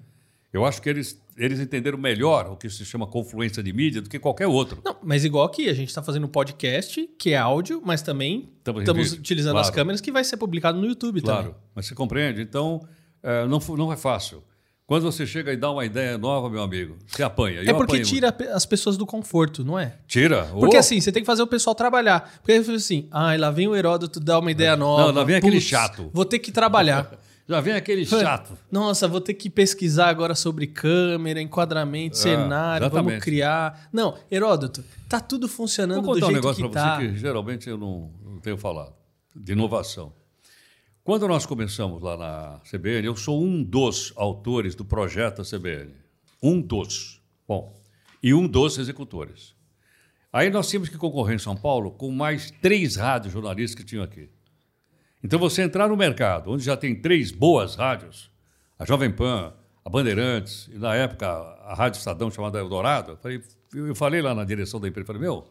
[0.54, 4.10] Eu acho que eles, eles entenderam melhor o que se chama confluência de mídia do
[4.10, 4.80] que qualquer outro.
[4.86, 8.48] Não, mas igual aqui, a gente está fazendo um podcast, que é áudio, mas também
[8.63, 9.68] Estamos utilizando claro.
[9.68, 11.56] as câmeras que vai ser publicado no YouTube Claro, também.
[11.74, 12.44] mas você compreende?
[12.44, 12.88] Então,
[13.24, 14.44] é, não, não é fácil.
[14.88, 17.60] Quando você chega e dá uma ideia nova, meu amigo, você apanha.
[17.60, 19.88] É Eu porque apanho tira pe- as pessoas do conforto, não é?
[19.88, 19.97] muito.
[20.08, 20.45] Tira.
[20.45, 22.39] Porque Oh, assim, você tem que fazer o pessoal trabalhar.
[22.41, 25.08] Porque assim, ah, lá vem o Heródoto dar uma ideia nova.
[25.08, 26.10] Não, lá vem aquele Putz, chato.
[26.13, 27.12] Vou ter que trabalhar.
[27.50, 28.58] Já vem aquele chato.
[28.71, 32.50] Nossa, vou ter que pesquisar agora sobre câmera, enquadramento, cenário,
[32.89, 33.21] vamos Ah, exatamente.
[33.23, 33.89] criar.
[33.91, 36.95] Não, Heródoto, tá tudo funcionando Vou do contar um jeito negócio que para tá.
[37.00, 38.93] você que geralmente eu não, não tenho falado,
[39.36, 40.12] de inovação.
[41.08, 45.93] Quando nós começamos lá na CBN, eu sou um dos autores do projeto da CBN.
[46.43, 47.22] Um dos.
[47.48, 47.74] Bom,
[48.22, 49.56] e um dos executores.
[50.34, 54.04] Aí nós tínhamos que concorrer em São Paulo com mais três rádios jornalistas que tinham
[54.04, 54.30] aqui.
[55.24, 58.30] Então você entrar no mercado, onde já tem três boas rádios,
[58.78, 59.54] a Jovem Pan,
[59.86, 63.41] a Bandeirantes, e na época a Rádio Estadão chamada Eldorado, eu falei,
[63.74, 65.48] eu falei lá na direção da empresa, falei, meu,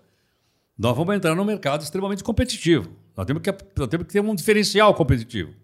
[0.79, 3.06] nós vamos entrar num mercado extremamente competitivo.
[3.17, 5.55] Nós temos que, nós temos que ter um diferencial competitivo.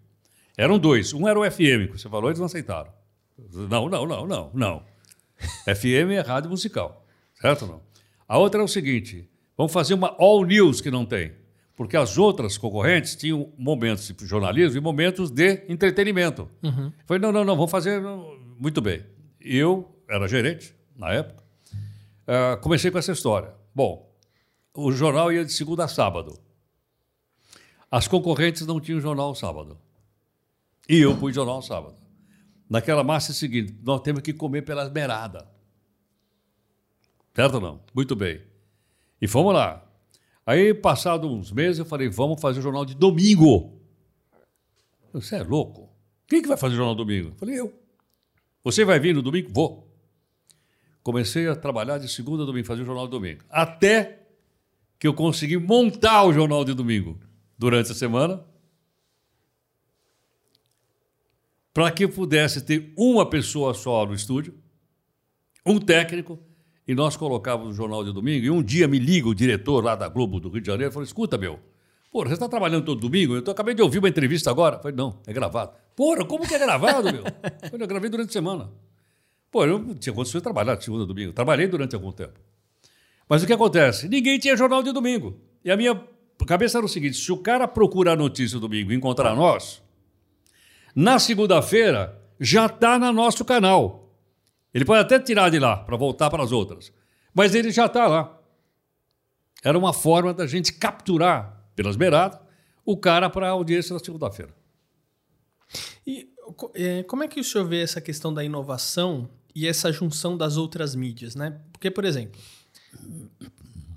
[0.57, 1.13] Eram dois.
[1.13, 2.91] Um era o FM, que você falou, eles não aceitaram.
[3.53, 4.83] Não, não, não, não, não.
[5.67, 7.81] FM é rádio musical, certo ou não?
[8.27, 11.33] A outra é o seguinte, vamos fazer uma all news que não tem.
[11.75, 16.49] Porque as outras concorrentes tinham momentos de jornalismo e momentos de entretenimento.
[17.05, 17.99] Falei, não, não, não, vamos fazer
[18.59, 19.03] muito bem.
[19.41, 21.43] Eu era gerente, na época,
[22.27, 23.53] ah, comecei com essa história.
[23.73, 24.15] Bom,
[24.73, 26.39] o jornal ia de segunda a sábado.
[27.93, 29.77] As concorrentes não tinham jornal sábado.
[30.89, 31.95] E eu pus jornal sábado.
[32.67, 35.43] Naquela massa é seguinte, nós temos que comer pelas beiradas.
[37.35, 37.83] Certo ou não?
[37.93, 38.41] Muito bem.
[39.21, 39.87] E fomos lá.
[40.43, 43.79] Aí, passado uns meses, eu falei, vamos fazer o jornal de domingo.
[45.13, 45.87] Você é louco?
[46.25, 47.29] Quem que vai fazer o jornal domingo?
[47.29, 47.79] Eu falei, eu.
[48.63, 49.51] Você vai vir no domingo?
[49.53, 49.87] Vou.
[51.03, 53.43] Comecei a trabalhar de segunda a domingo, fazer o jornal de domingo.
[53.51, 54.29] Até
[54.97, 57.19] que eu consegui montar o jornal de domingo
[57.57, 58.43] durante a semana
[61.73, 64.53] para que pudesse ter uma pessoa só no estúdio,
[65.65, 66.39] um técnico,
[66.87, 68.45] e nós colocávamos o jornal de domingo.
[68.45, 70.93] E um dia me liga o diretor lá da Globo do Rio de Janeiro e
[70.93, 71.59] falou: Escuta, meu,
[72.11, 73.35] porra, você está trabalhando todo domingo?
[73.35, 74.75] Eu tô, acabei de ouvir uma entrevista agora.
[74.75, 75.71] Eu falei: Não, é gravado.
[75.95, 77.23] Porra, como que é gravado, meu?
[77.23, 78.69] Eu falei, eu gravei durante a semana.
[79.49, 81.31] Pô, eu não tinha condições de trabalhar de segunda a domingo.
[81.31, 82.39] Trabalhei durante algum tempo.
[83.29, 84.09] Mas o que acontece?
[84.09, 85.39] Ninguém tinha jornal de domingo.
[85.63, 85.95] E a minha
[86.45, 89.81] cabeça era o seguinte: se o cara procurar notícia domingo e encontrar nós,
[90.95, 94.11] na segunda-feira já está no nosso canal.
[94.73, 96.91] Ele pode até tirar de lá para voltar para as outras,
[97.33, 98.39] mas ele já está lá.
[99.63, 102.39] Era uma forma da gente capturar pelas beiradas
[102.85, 104.53] o cara para a audiência na segunda-feira.
[106.05, 106.29] E
[106.73, 110.57] é, como é que o senhor vê essa questão da inovação e essa junção das
[110.57, 111.61] outras mídias, né?
[111.71, 112.39] Porque, por exemplo,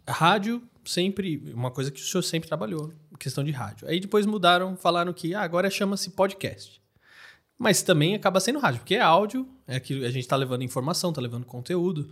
[0.06, 3.88] rádio sempre, uma coisa que o senhor sempre trabalhou, questão de rádio.
[3.88, 6.80] Aí depois mudaram, falaram que ah, agora chama-se podcast.
[7.58, 11.10] Mas também acaba sendo rádio, porque é áudio, é que a gente está levando informação,
[11.10, 12.10] está levando conteúdo.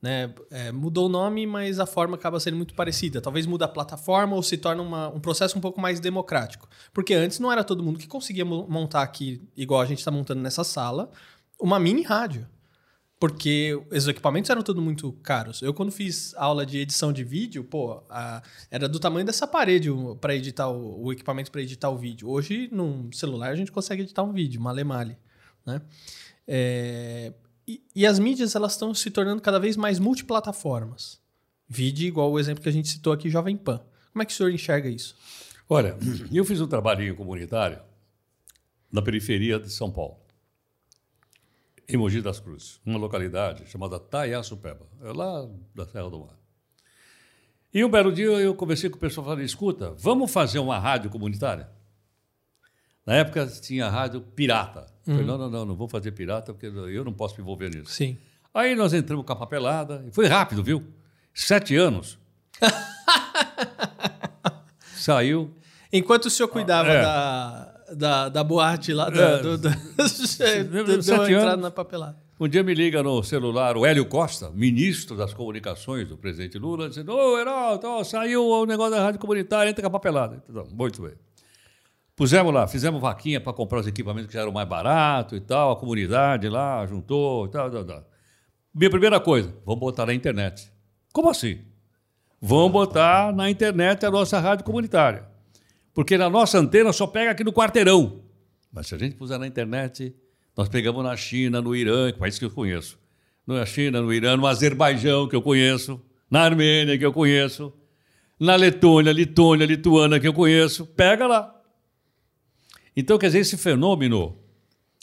[0.00, 0.34] Né?
[0.50, 3.22] É, mudou o nome, mas a forma acaba sendo muito parecida.
[3.22, 6.68] Talvez muda a plataforma ou se torna uma- um processo um pouco mais democrático.
[6.92, 10.10] Porque antes não era todo mundo que conseguia mo- montar aqui, igual a gente está
[10.10, 11.10] montando nessa sala,
[11.58, 12.46] uma mini rádio.
[13.26, 15.62] Porque os equipamentos eram tudo muito caros.
[15.62, 19.88] Eu, quando fiz aula de edição de vídeo, pô, a- era do tamanho dessa parede
[20.20, 22.28] para editar o, o equipamento para editar o vídeo.
[22.28, 25.16] Hoje, num celular, a gente consegue editar um vídeo, male male,
[25.64, 25.80] né?
[26.46, 27.32] É,
[27.66, 31.18] e, e as mídias, elas estão se tornando cada vez mais multiplataformas.
[31.66, 33.80] Vídeo igual o exemplo que a gente citou aqui, Jovem Pan.
[34.12, 35.16] Como é que o senhor enxerga isso?
[35.66, 35.96] Olha,
[36.30, 37.78] eu fiz um trabalhinho comunitário
[38.92, 40.18] na periferia de São Paulo,
[41.88, 46.38] em Mogi das Cruzes, uma localidade chamada Taiaçupeba, é lá da Serra do Mar.
[47.72, 50.78] E um belo dia eu conversei com o pessoal e falei, escuta, vamos fazer uma
[50.78, 51.68] rádio comunitária?
[53.04, 54.86] Na época tinha rádio pirata.
[55.06, 57.68] Eu falei, não, não, não, não vou fazer pirata porque eu não posso me envolver
[57.68, 57.90] nisso.
[57.90, 58.16] Sim.
[58.54, 60.86] Aí nós entramos com a papelada, e foi rápido, viu?
[61.34, 62.16] Sete anos.
[64.94, 65.52] Saiu,
[65.96, 67.02] Enquanto o senhor cuidava é.
[67.02, 69.42] da, da, da boate lá, da, É.
[69.42, 69.68] do, do,
[70.70, 72.16] deu deu uma entrada na papelada.
[72.38, 76.88] Um dia me liga no celular o Hélio Costa, ministro das comunicações do presidente Lula,
[76.88, 80.42] dizendo: Ô, Heraldo, ó, saiu o negócio da rádio comunitária, entra com a papelada.
[80.48, 81.12] Então, muito bem.
[82.16, 85.72] Pusemos lá, fizemos vaquinha para comprar os equipamentos que já eram mais baratos e tal,
[85.72, 88.04] a comunidade lá juntou e tal, tal, tal.
[88.72, 90.70] Minha primeira coisa, vamos botar na internet.
[91.12, 91.60] Como assim?
[92.40, 95.24] Vão botar na internet a nossa rádio comunitária.
[95.94, 98.20] Porque na nossa antena só pega aqui no quarteirão.
[98.72, 100.12] Mas se a gente puser na internet,
[100.56, 102.98] nós pegamos na China, no Irã, que é país que eu conheço.
[103.46, 106.00] Na China, no Irã, no Azerbaijão, que eu conheço.
[106.28, 107.72] Na Armênia, que eu conheço.
[108.40, 110.84] Na Letônia, Litônia, Lituânia, que eu conheço.
[110.84, 111.54] Pega lá.
[112.96, 114.36] Então, quer dizer, esse fenômeno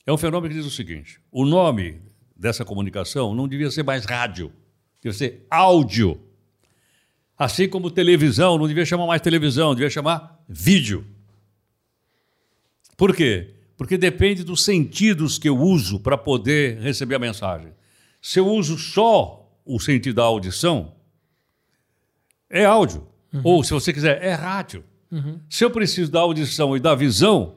[0.06, 2.02] é um fenômeno que diz o seguinte: o nome
[2.36, 4.52] dessa comunicação não devia ser mais rádio,
[5.02, 6.20] devia ser áudio.
[7.42, 11.04] Assim como televisão, não devia chamar mais televisão, devia chamar vídeo.
[12.96, 13.56] Por quê?
[13.76, 17.74] Porque depende dos sentidos que eu uso para poder receber a mensagem.
[18.22, 20.94] Se eu uso só o sentido da audição,
[22.48, 23.08] é áudio.
[23.34, 23.42] Uhum.
[23.44, 24.84] Ou, se você quiser, é rádio.
[25.12, 25.40] Uhum.
[25.50, 27.56] Se eu preciso da audição e da visão,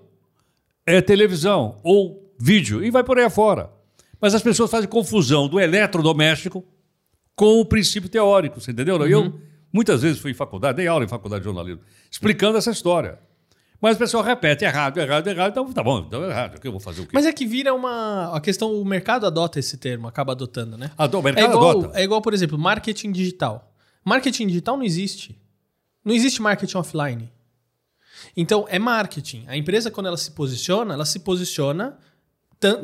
[0.87, 2.83] é televisão ou vídeo.
[2.83, 3.71] E vai por aí afora.
[4.19, 6.65] Mas as pessoas fazem confusão do eletrodoméstico
[7.37, 8.97] com o princípio teórico, você entendeu?
[8.97, 9.07] Uhum.
[9.07, 9.41] Eu
[9.75, 13.19] muitas vezes fui em faculdade, dei aula em faculdade de jornalismo, explicando essa história.
[13.81, 16.81] Mas o pessoal repete, errado, errado, errado, então tá bom, então é errado, eu vou
[16.81, 17.11] fazer o quê?
[17.13, 18.35] Mas é que vira uma.
[18.35, 20.93] A questão, o mercado adota esse termo, acaba adotando, né?
[20.97, 21.99] Adota, o mercado é igual, adota.
[21.99, 23.75] É igual, por exemplo, marketing digital.
[24.05, 25.39] Marketing digital não existe.
[26.05, 27.33] Não existe marketing offline.
[28.37, 29.45] Então, é marketing.
[29.49, 31.99] A empresa, quando ela se posiciona, ela se posiciona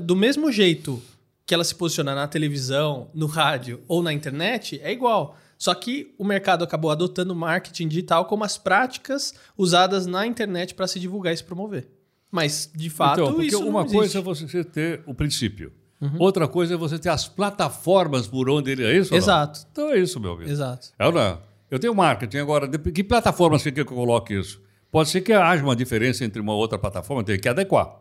[0.00, 1.00] do mesmo jeito
[1.46, 5.38] que ela se posiciona na televisão, no rádio ou na internet, é igual.
[5.60, 10.86] Só que o mercado acabou adotando marketing digital como as práticas usadas na internet para
[10.86, 11.86] se divulgar e se promover.
[12.30, 15.70] Mas, de fato, então, isso uma coisa é você ter o princípio.
[16.00, 16.16] Uhum.
[16.18, 19.14] Outra coisa é você ter as plataformas por onde ele é isso?
[19.14, 19.66] Exato.
[19.70, 20.50] Então é isso, meu amigo.
[20.50, 20.88] Exato.
[20.98, 21.42] É, não.
[21.70, 22.66] Eu tenho marketing agora.
[22.66, 24.62] Que plataforma você quer que eu coloque isso?
[24.90, 28.00] Pode ser que haja uma diferença entre uma outra plataforma, tem que adequar.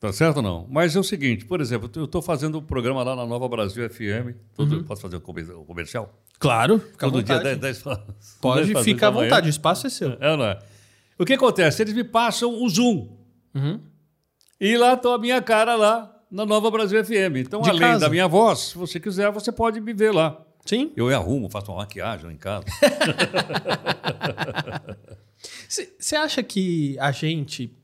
[0.00, 0.66] Tá certo ou não?
[0.70, 3.88] Mas é o seguinte, por exemplo, eu estou fazendo um programa lá na Nova Brasil
[3.88, 4.34] FM.
[4.56, 4.84] Tudo, uhum.
[4.84, 6.18] Posso fazer o comercial?
[6.38, 7.84] Claro, fica Todo dia 10, 10
[8.40, 10.16] Pode, 10 fica à vontade, o espaço é seu.
[10.18, 10.58] É, não é?
[11.18, 11.82] O que acontece?
[11.82, 13.08] Eles me passam o Zoom.
[13.54, 13.78] Uhum.
[14.58, 17.36] E lá está a minha cara lá na Nova Brasil FM.
[17.36, 18.00] Então, De além casa.
[18.00, 20.40] da minha voz, se você quiser, você pode me ver lá.
[20.64, 20.92] Sim.
[20.96, 22.64] Eu arrumo, faço uma maquiagem em casa.
[25.98, 27.74] Você acha que a gente,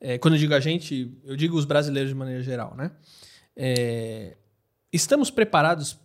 [0.00, 2.90] é, quando eu digo a gente, eu digo os brasileiros de maneira geral, né?
[3.56, 4.36] É,
[4.92, 5.98] estamos preparados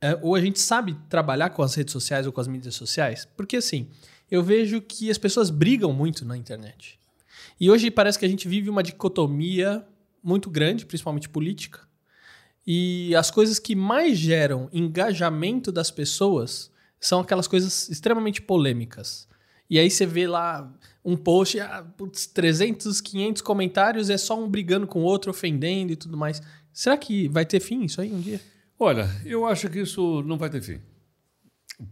[0.00, 3.26] é, ou a gente sabe trabalhar com as redes sociais ou com as mídias sociais?
[3.36, 3.88] Porque assim,
[4.30, 6.98] eu vejo que as pessoas brigam muito na internet.
[7.58, 9.82] E hoje parece que a gente vive uma dicotomia
[10.22, 11.80] muito grande, principalmente política.
[12.66, 19.28] E as coisas que mais geram engajamento das pessoas são aquelas coisas extremamente polêmicas.
[19.68, 20.72] E aí você vê lá
[21.04, 25.92] um post, ah, putz, 300, 500 comentários, é só um brigando com o outro, ofendendo
[25.92, 26.42] e tudo mais.
[26.72, 28.40] Será que vai ter fim isso aí um dia?
[28.78, 30.80] Olha, eu acho que isso não vai ter fim.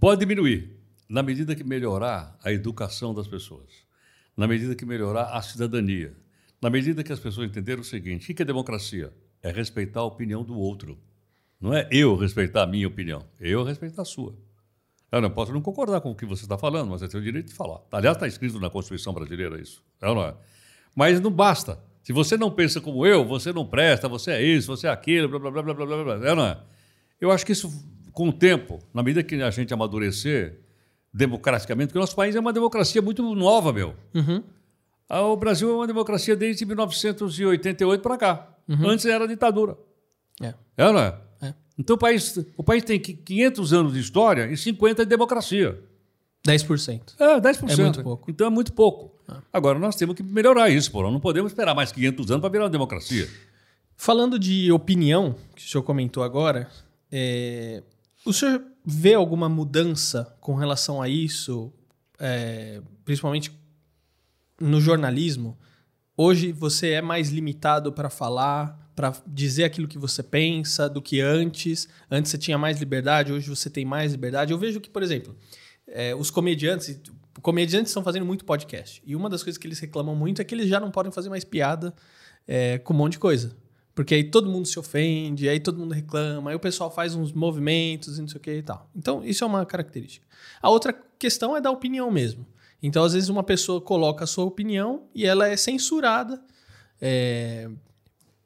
[0.00, 0.76] Pode diminuir
[1.08, 3.70] na medida que melhorar a educação das pessoas,
[4.36, 6.16] na medida que melhorar a cidadania,
[6.60, 9.12] na medida que as pessoas entenderem o seguinte: o que é democracia?
[9.42, 10.98] É respeitar a opinião do outro.
[11.60, 14.36] Não é eu respeitar a minha opinião, é eu respeitar a sua.
[15.12, 17.48] Eu não posso não concordar com o que você está falando, mas é seu direito
[17.48, 17.80] de falar.
[17.92, 19.84] Aliás, está escrito na Constituição brasileira isso.
[20.00, 20.34] É ou não é?
[20.96, 21.78] Mas não basta.
[22.02, 25.28] Se você não pensa como eu, você não presta, você é isso, você é aquilo,
[25.28, 26.26] blá, blá, blá, blá, blá, blá, blá.
[26.26, 26.58] É ou não é?
[27.20, 27.70] Eu acho que isso,
[28.10, 30.60] com o tempo, na medida que a gente amadurecer
[31.12, 33.94] democraticamente, porque o nosso país é uma democracia muito nova, meu.
[34.14, 34.42] Uhum.
[35.08, 38.48] Ah, o Brasil é uma democracia desde 1988 para cá.
[38.66, 38.88] Uhum.
[38.88, 39.76] Antes era ditadura.
[40.40, 40.54] É.
[40.76, 41.14] É, não é?
[41.78, 45.82] Então o país, o país tem 500 anos de história e 50 de democracia.
[46.46, 47.14] 10%.
[47.18, 47.70] É, 10%.
[47.70, 48.30] É muito pouco.
[48.30, 49.12] Então é muito pouco.
[49.28, 49.40] Ah.
[49.52, 51.10] Agora nós temos que melhorar isso, porra.
[51.10, 53.28] Não podemos esperar mais 500 anos para virar uma democracia.
[53.96, 56.68] Falando de opinião, que o senhor comentou agora,
[57.10, 57.82] é,
[58.24, 61.72] o senhor vê alguma mudança com relação a isso,
[62.18, 63.52] é, principalmente
[64.60, 65.56] no jornalismo?
[66.16, 71.20] Hoje você é mais limitado para falar, para dizer aquilo que você pensa do que
[71.20, 71.88] antes.
[72.10, 74.52] Antes você tinha mais liberdade, hoje você tem mais liberdade.
[74.52, 75.36] Eu vejo que, por exemplo,
[75.86, 77.00] é, os comediantes,
[77.40, 79.02] comediantes estão fazendo muito podcast.
[79.06, 81.30] E uma das coisas que eles reclamam muito é que eles já não podem fazer
[81.30, 81.94] mais piada
[82.46, 83.56] é, com um monte de coisa.
[83.94, 87.32] Porque aí todo mundo se ofende, aí todo mundo reclama, aí o pessoal faz uns
[87.32, 88.88] movimentos e não sei o que e tal.
[88.96, 90.26] Então, isso é uma característica.
[90.62, 92.46] A outra questão é da opinião mesmo.
[92.82, 96.42] Então, às vezes, uma pessoa coloca a sua opinião e ela é censurada
[97.00, 97.68] é,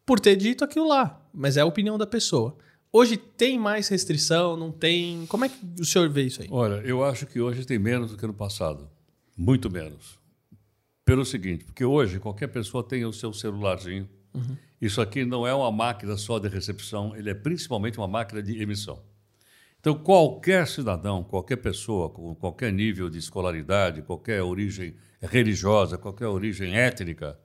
[0.06, 2.56] por ter dito aquilo lá, mas é a opinião da pessoa.
[2.92, 5.26] Hoje tem mais restrição, não tem?
[5.26, 6.48] Como é que o senhor vê isso aí?
[6.50, 8.88] Olha, eu acho que hoje tem menos do que no passado.
[9.36, 10.18] Muito menos.
[11.04, 14.56] Pelo seguinte, porque hoje qualquer pessoa tem o seu celularzinho, Uhum.
[14.80, 18.60] Isso aqui não é uma máquina só de recepção, ele é principalmente uma máquina de
[18.60, 19.02] emissão.
[19.80, 26.76] Então, qualquer cidadão, qualquer pessoa, com qualquer nível de escolaridade, qualquer origem religiosa, qualquer origem
[26.76, 27.38] étnica,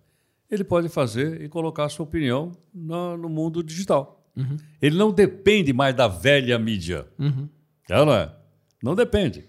[0.52, 4.22] ele pode fazer e colocar a sua opinião no, no mundo digital.
[4.36, 4.58] Uhum.
[4.82, 7.08] Ele não depende mais da velha mídia.
[7.18, 7.48] Uhum.
[7.90, 8.36] não é?
[8.84, 9.46] Não depende.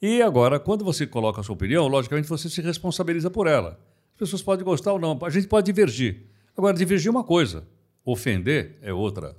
[0.00, 3.80] E agora, quando você coloca a sua opinião, logicamente você se responsabiliza por ela.
[4.12, 6.26] As pessoas podem gostar ou não, a gente pode divergir.
[6.56, 7.66] Agora, divergir é uma coisa,
[8.04, 9.36] ofender é outra.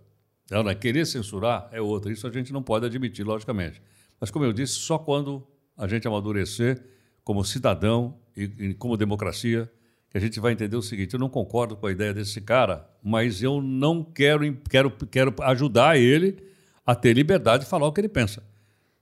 [0.49, 0.75] Não, é?
[0.75, 2.11] Querer censurar é outra.
[2.11, 3.81] Isso a gente não pode admitir, logicamente.
[4.19, 6.83] Mas, como eu disse, só quando a gente amadurecer
[7.23, 9.71] como cidadão e, e como democracia,
[10.11, 12.87] que a gente vai entender o seguinte: eu não concordo com a ideia desse cara,
[13.01, 16.37] mas eu não quero, quero, quero ajudar ele
[16.85, 18.43] a ter liberdade de falar o que ele pensa.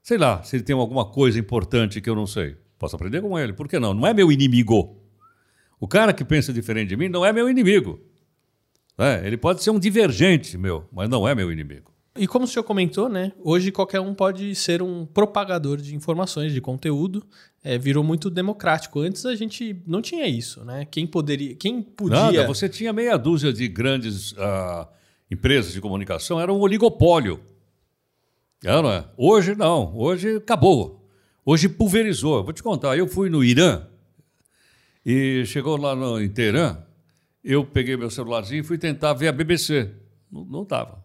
[0.04, 2.56] Sei lá, se ele tem alguma coisa importante que eu não sei.
[2.78, 3.52] Posso aprender com ele.
[3.52, 3.94] Por que não?
[3.94, 4.98] Não é meu inimigo.
[5.80, 8.00] O cara que pensa diferente de mim não é meu inimigo.
[8.98, 11.92] É, ele pode ser um divergente meu, mas não é meu inimigo.
[12.18, 13.32] E como o senhor comentou, né?
[13.44, 17.26] Hoje qualquer um pode ser um propagador de informações, de conteúdo.
[17.64, 19.00] É, virou muito democrático.
[19.00, 20.86] Antes a gente não tinha isso, né?
[20.90, 22.20] Quem poderia, quem podia.
[22.20, 24.88] Nada, você tinha meia dúzia de grandes uh,
[25.30, 27.40] empresas de comunicação, era um oligopólio.
[28.64, 29.06] É, não é?
[29.16, 31.08] Hoje não, hoje acabou.
[31.46, 32.44] Hoje pulverizou.
[32.44, 33.86] Vou te contar, eu fui no Irã
[35.06, 36.78] e chegou lá no, em Teherã,
[37.44, 39.92] eu peguei meu celularzinho e fui tentar ver a BBC.
[40.32, 40.99] Não estava.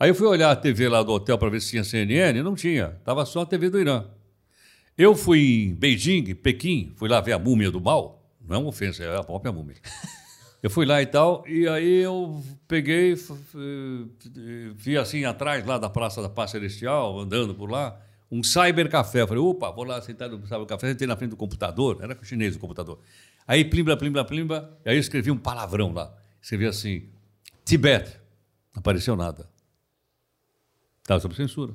[0.00, 2.54] Aí eu fui olhar a TV lá do hotel para ver se tinha CNN, não
[2.54, 2.96] tinha.
[2.98, 4.06] Estava só a TV do Irã.
[4.96, 8.26] Eu fui em Beijing, Pequim, fui lá ver a múmia do mal.
[8.40, 9.76] Não é uma ofensa, é a própria múmia.
[10.62, 13.16] Eu fui lá e tal, e aí eu peguei,
[14.76, 17.98] vi assim atrás lá da Praça da Paz Celestial, andando por lá,
[18.30, 19.22] um cybercafé.
[19.22, 22.56] Eu falei, opa, vou lá sentar no cybercafé, sentei na frente do computador, era chinês
[22.56, 22.98] o computador.
[23.48, 26.14] Aí, plimba, plimba, plimba, e aí eu escrevi um palavrão lá.
[26.42, 27.04] Escrevi assim,
[27.64, 28.20] Tibete.
[28.74, 29.48] Não apareceu nada.
[31.10, 31.72] Estava sob censura.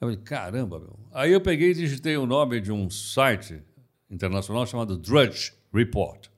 [0.00, 0.98] Eu falei, caramba, meu.
[1.12, 3.62] Aí eu peguei e digitei o nome de um site
[4.10, 6.28] internacional chamado Drudge Report.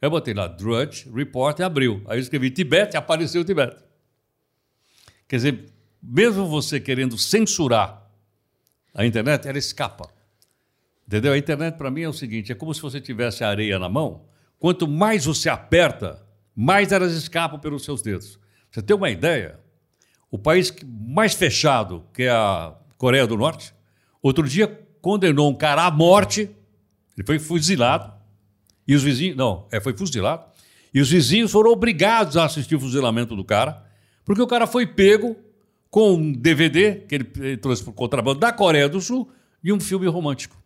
[0.00, 2.00] Eu botei lá Drudge Report e abriu.
[2.06, 3.82] Aí eu escrevi Tibete e apareceu o Tibete.
[5.26, 8.08] Quer dizer, mesmo você querendo censurar
[8.94, 10.08] a internet, ela escapa.
[11.08, 11.32] Entendeu?
[11.32, 14.26] A internet para mim é o seguinte: é como se você tivesse areia na mão.
[14.60, 18.38] Quanto mais você aperta, mais elas escapam pelos seus dedos.
[18.70, 19.58] Você tem uma ideia?
[20.30, 23.74] O país mais fechado, que é a Coreia do Norte,
[24.22, 24.68] outro dia
[25.00, 26.50] condenou um cara à morte.
[27.16, 28.12] Ele foi fuzilado
[28.86, 29.36] e os vizinhos.
[29.36, 30.44] Não, é, foi fuzilado.
[30.92, 33.84] E os vizinhos foram obrigados a assistir o fuzilamento do cara,
[34.24, 35.36] porque o cara foi pego
[35.90, 39.30] com um DVD que ele, ele trouxe por contrabando da Coreia do Sul
[39.62, 40.56] e um filme romântico.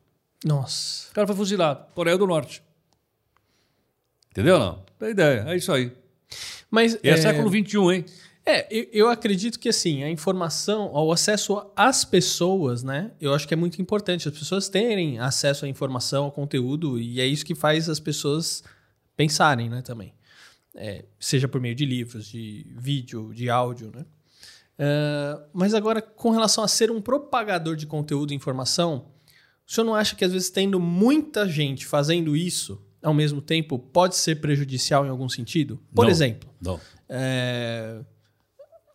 [0.44, 1.10] Nossa.
[1.10, 1.86] O cara foi fuzilado.
[1.94, 2.62] Coreia do Norte.
[4.30, 4.58] Entendeu?
[4.58, 4.84] Não?
[4.98, 5.44] Tem ideia.
[5.46, 5.92] É isso aí.
[6.70, 8.04] Mas, e é, é século XXI, hein?
[8.46, 13.12] É, eu, eu, acredito que assim, a informação, o acesso às pessoas, né?
[13.18, 14.28] Eu acho que é muito importante.
[14.28, 18.62] As pessoas terem acesso à informação, ao conteúdo, e é isso que faz as pessoas
[19.16, 20.12] pensarem, né, também.
[20.74, 24.04] É, seja por meio de livros, de vídeo, de áudio, né?
[24.76, 29.06] Uh, mas agora, com relação a ser um propagador de conteúdo e informação,
[29.66, 33.78] o senhor não acha que às vezes tendo muita gente fazendo isso ao mesmo tempo
[33.78, 35.80] pode ser prejudicial em algum sentido?
[35.94, 36.80] Por não, exemplo, não.
[37.08, 38.00] É,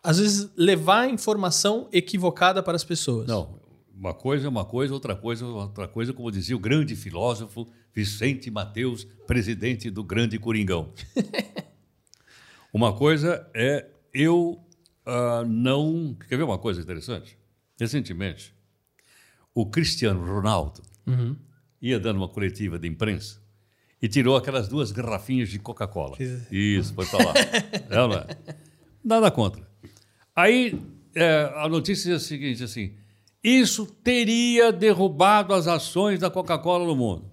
[0.02, 3.26] às vezes levar informação equivocada para as pessoas.
[3.26, 3.60] Não,
[3.94, 7.68] uma coisa é uma coisa, outra coisa é outra coisa, como dizia o grande filósofo
[7.92, 10.92] Vicente Mateus, presidente do Grande Coringão.
[12.72, 14.64] uma coisa é eu
[15.06, 16.16] uh, não.
[16.28, 17.36] Quer ver uma coisa interessante?
[17.78, 18.54] Recentemente,
[19.54, 21.36] o Cristiano Ronaldo uhum.
[21.80, 23.40] ia dando uma coletiva de imprensa
[24.00, 26.16] e tirou aquelas duas garrafinhas de Coca-Cola.
[26.50, 27.34] Isso, foi para lá.
[27.90, 28.26] não, não é?
[29.04, 29.69] Nada contra.
[30.34, 30.80] Aí
[31.14, 32.94] é, a notícia é a seguinte: assim,
[33.42, 37.30] isso teria derrubado as ações da Coca-Cola no mundo.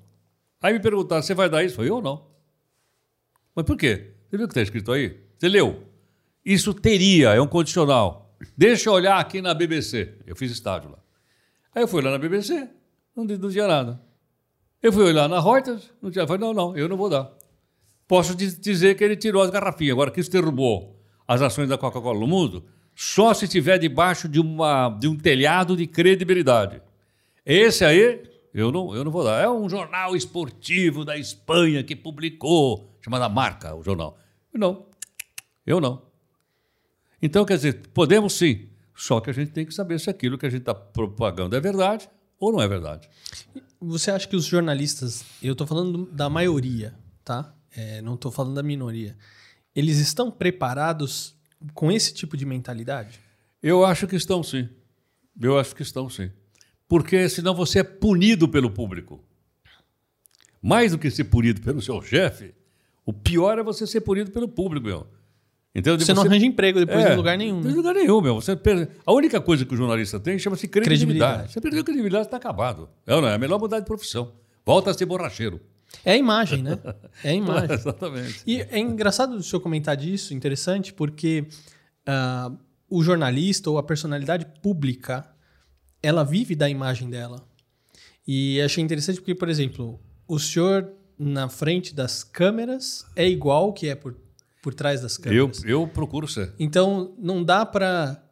[0.62, 1.76] Aí me perguntaram: você vai dar isso?
[1.76, 2.26] Foi eu não.
[3.56, 4.14] Mas por quê?
[4.30, 5.20] Você viu o que está escrito aí?
[5.38, 5.84] Você leu?
[6.46, 8.36] Isso teria, é um condicional.
[8.56, 10.14] Deixa eu olhar aqui na BBC.
[10.26, 11.00] Eu fiz estágio lá.
[11.74, 12.70] Aí eu fui lá na BBC,
[13.16, 14.02] não, não tinha nada.
[14.82, 16.26] Eu fui olhar na Reuters, não tinha.
[16.26, 17.32] Falei, não, não, eu não vou dar.
[18.08, 19.94] Posso dizer que ele tirou as garrafinhas.
[19.94, 22.66] Agora, que isso derrubou as ações da Coca-Cola no mundo,
[23.00, 26.82] só se estiver debaixo de, uma, de um telhado de credibilidade.
[27.46, 29.40] Esse aí, eu não, eu não vou dar.
[29.40, 34.18] É um jornal esportivo da Espanha que publicou, chamada Marca, o jornal.
[34.52, 34.88] Não,
[35.64, 36.02] eu não.
[37.22, 38.68] Então, quer dizer, podemos sim
[38.98, 41.60] só que a gente tem que saber se aquilo que a gente está propagando é
[41.60, 43.08] verdade ou não é verdade.
[43.80, 47.54] Você acha que os jornalistas, eu estou falando da maioria, tá?
[47.76, 49.16] É, não estou falando da minoria.
[49.76, 51.37] Eles estão preparados
[51.74, 53.20] com esse tipo de mentalidade?
[53.62, 54.70] Eu acho que estão sim.
[55.40, 56.32] Eu acho que estão sim.
[56.88, 59.24] Porque senão você é punido pelo público.
[60.62, 62.54] Mais do que ser punido pelo seu chefe,
[63.06, 65.08] o pior é você ser punido pelo público, meu.
[65.76, 66.00] Entendeu?
[66.00, 67.62] Você, você não arranja emprego depois é, em lugar nenhum.
[67.62, 67.70] Né?
[67.70, 68.36] Em lugar nenhum, meu.
[68.36, 68.90] Você perde...
[69.06, 71.08] A única coisa que o jornalista tem chama-se credibilidade.
[71.08, 71.54] credibilidade.
[71.54, 72.90] Você perdeu credibilidade, está acabado.
[73.06, 73.36] É, não é?
[73.36, 74.34] é melhor mudar de profissão.
[74.66, 75.62] Volta a ser borracheiro.
[76.04, 76.78] É a imagem, né?
[77.24, 77.76] É a imagem.
[77.76, 78.44] Exatamente.
[78.46, 81.48] E é engraçado o senhor comentar disso, interessante, porque
[82.08, 82.58] uh,
[82.90, 85.30] o jornalista ou a personalidade pública,
[86.02, 87.48] ela vive da imagem dela.
[88.28, 93.88] E achei interessante porque, por exemplo, o senhor na frente das câmeras é igual que
[93.88, 94.16] é por,
[94.62, 95.64] por trás das câmeras.
[95.64, 96.54] Eu, eu procuro ser.
[96.60, 98.24] Então, não dá para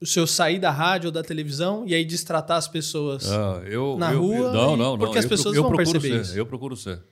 [0.00, 3.96] o senhor sair da rádio ou da televisão e aí distratar as pessoas ah, eu,
[3.98, 4.36] na eu, rua.
[4.36, 5.20] Eu, não, não, porque não.
[5.20, 6.38] as pessoas eu, vão perceber ser, isso.
[6.38, 7.02] Eu procuro ser.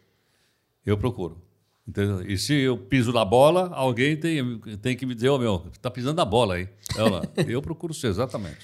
[0.86, 1.42] Eu procuro.
[1.86, 2.22] Entendeu?
[2.22, 5.64] E se eu piso na bola, alguém tem, tem que me dizer, ô oh, meu,
[5.80, 6.68] tá pisando na bola aí.
[7.46, 8.58] eu procuro ser, exatamente.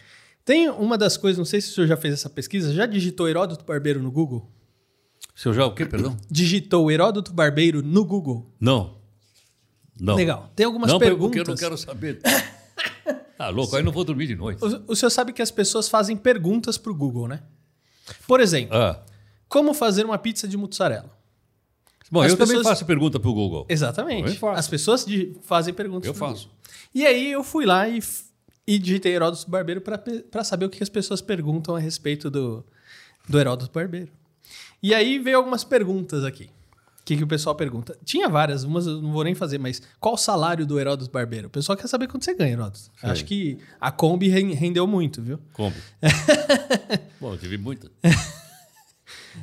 [0.45, 3.29] Tem uma das coisas, não sei se o senhor já fez essa pesquisa, já digitou
[3.29, 4.51] Heródoto Barbeiro no Google?
[5.35, 6.16] Se eu já o quê, perdão?
[6.31, 8.55] Digitou Heródoto Barbeiro no Google?
[8.61, 8.99] Não.
[9.99, 10.14] Não.
[10.14, 10.51] Legal.
[10.55, 11.22] Tem algumas não, perguntas.
[11.22, 12.20] Não, porque eu não quero saber.
[13.45, 14.65] Ah, louco, aí não vou dormir de noite.
[14.65, 17.43] O, o senhor sabe que as pessoas fazem perguntas para o Google, né?
[18.27, 19.03] Por exemplo, ah.
[19.49, 21.11] como fazer uma pizza de mussarela?
[22.11, 22.59] Bom, as eu pessoas...
[22.59, 23.67] também faço pergunta para o Google.
[23.69, 24.39] Exatamente.
[24.55, 25.07] As pessoas
[25.43, 26.07] fazem perguntas.
[26.07, 26.49] Eu faço.
[26.49, 26.59] Google.
[26.95, 28.01] E aí eu fui lá e,
[28.67, 32.65] e digitei Heródoto Barbeiro para saber o que as pessoas perguntam a respeito do,
[33.29, 34.13] do Heródoto Barbeiro.
[34.83, 36.51] E aí veio algumas perguntas aqui.
[37.05, 37.99] O que, que o pessoal pergunta?
[38.03, 41.49] Tinha várias, umas eu não vou nem fazer, mas qual o salário do Heródoto Barbeiro?
[41.49, 42.91] O pessoal quer saber quanto você ganha, Heródoto.
[43.03, 45.39] Acho que a Kombi rendeu muito, viu?
[45.53, 45.77] Kombi.
[47.21, 47.91] Bom, eu tive muito.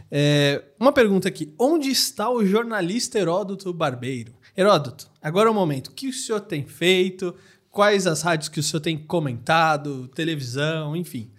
[0.09, 1.53] É, uma pergunta aqui.
[1.59, 4.33] Onde está o jornalista Heródoto Barbeiro?
[4.55, 5.87] Heródoto, agora é o momento.
[5.87, 7.35] O que o senhor tem feito?
[7.69, 10.07] Quais as rádios que o senhor tem comentado?
[10.09, 11.29] Televisão, enfim.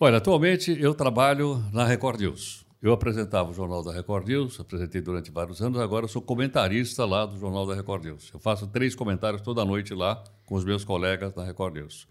[0.00, 2.64] Olha, atualmente eu trabalho na Record News.
[2.80, 7.26] Eu apresentava o Jornal da Record News, apresentei durante vários anos, agora sou comentarista lá
[7.26, 8.30] do Jornal da Record News.
[8.32, 12.06] Eu faço três comentários toda noite lá com os meus colegas da Record News.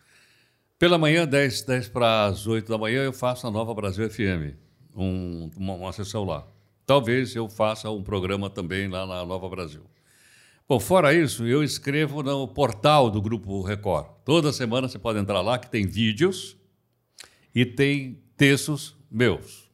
[0.77, 4.57] Pela manhã, 10, 10 para as 8 da manhã, eu faço a Nova Brasil FM,
[4.93, 6.45] um, uma, uma sessão lá.
[6.85, 9.83] Talvez eu faça um programa também lá na Nova Brasil.
[10.67, 14.07] Bom, fora isso, eu escrevo no portal do Grupo Record.
[14.25, 16.57] Toda semana você pode entrar lá, que tem vídeos
[17.55, 19.66] e tem textos meus.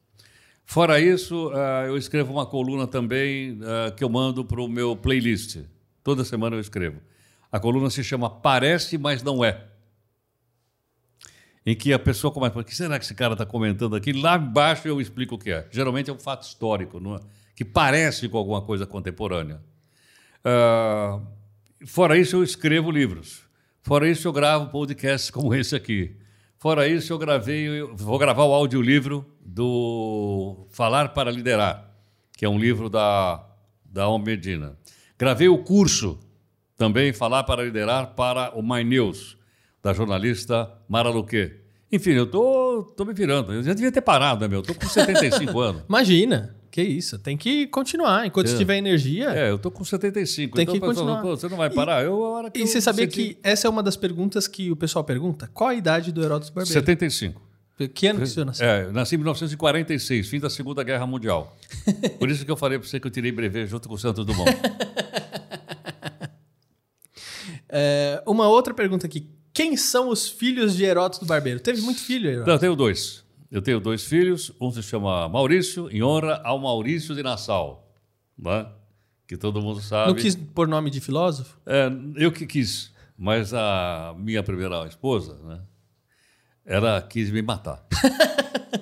[0.74, 4.95] Fora isso, uh, eu escrevo uma coluna também uh, que eu mando para o meu
[4.95, 5.59] playlist.
[6.03, 6.99] Toda semana eu escrevo.
[7.51, 9.65] A coluna se chama Parece, mas não é.
[11.63, 14.11] Em que a pessoa começa, o que será que esse cara está comentando aqui?
[14.13, 15.67] Lá embaixo eu explico o que é.
[15.69, 17.19] Geralmente é um fato histórico, é?
[17.55, 19.61] que parece com alguma coisa contemporânea.
[20.43, 21.21] Uh,
[21.86, 23.43] fora isso, eu escrevo livros.
[23.84, 26.15] Fora isso, eu gravo podcasts como esse aqui.
[26.64, 31.91] Fora isso, eu gravei, eu vou gravar o audiolivro do Falar para Liderar,
[32.38, 33.45] que é um livro da,
[33.84, 34.78] da Om Medina.
[35.20, 36.18] Gravei o curso
[36.78, 39.38] também Falar para Liderar para o My News,
[39.84, 41.51] da jornalista Mara Luque.
[41.91, 43.51] Enfim, eu tô, tô me virando.
[43.51, 44.59] Eu já devia ter parado, né, meu?
[44.59, 45.84] Eu tô com 75 anos.
[45.89, 46.55] Imagina.
[46.74, 48.26] Que isso, tem que continuar.
[48.26, 48.57] Enquanto é.
[48.57, 49.30] tiver energia.
[49.30, 50.55] É, eu tô com 75.
[50.55, 51.21] Tem então, que continuar.
[51.21, 52.01] você não vai parar?
[52.01, 54.71] E, eu, a hora que e você sabia que essa é uma das perguntas que
[54.71, 55.47] o pessoal pergunta?
[55.53, 56.74] Qual a idade do Heródoto Barbeiro?
[56.74, 57.39] 75.
[57.93, 58.65] Que ano que você nasceu?
[58.65, 61.55] É, nasci em 1946, fim da Segunda Guerra Mundial.
[62.17, 64.26] Por isso que eu falei para você que eu tirei brevet junto com o Santos
[64.26, 64.49] Dumont.
[67.69, 69.30] é, uma outra pergunta aqui.
[69.53, 71.59] Quem são os filhos de Heródoto Barbeiro?
[71.59, 72.47] Teve muito filho, Heródoto?
[72.47, 73.22] Não, eu tenho dois.
[73.54, 77.88] Eu tenho dois filhos, um se chama Maurício, em honra ao Maurício de Nassau,
[78.36, 78.66] né?
[79.28, 80.08] que todo mundo sabe.
[80.08, 81.60] Não quis por nome de filósofo?
[81.64, 85.62] É, eu que quis, mas a minha primeira esposa, né?
[86.66, 87.86] ela quis me matar.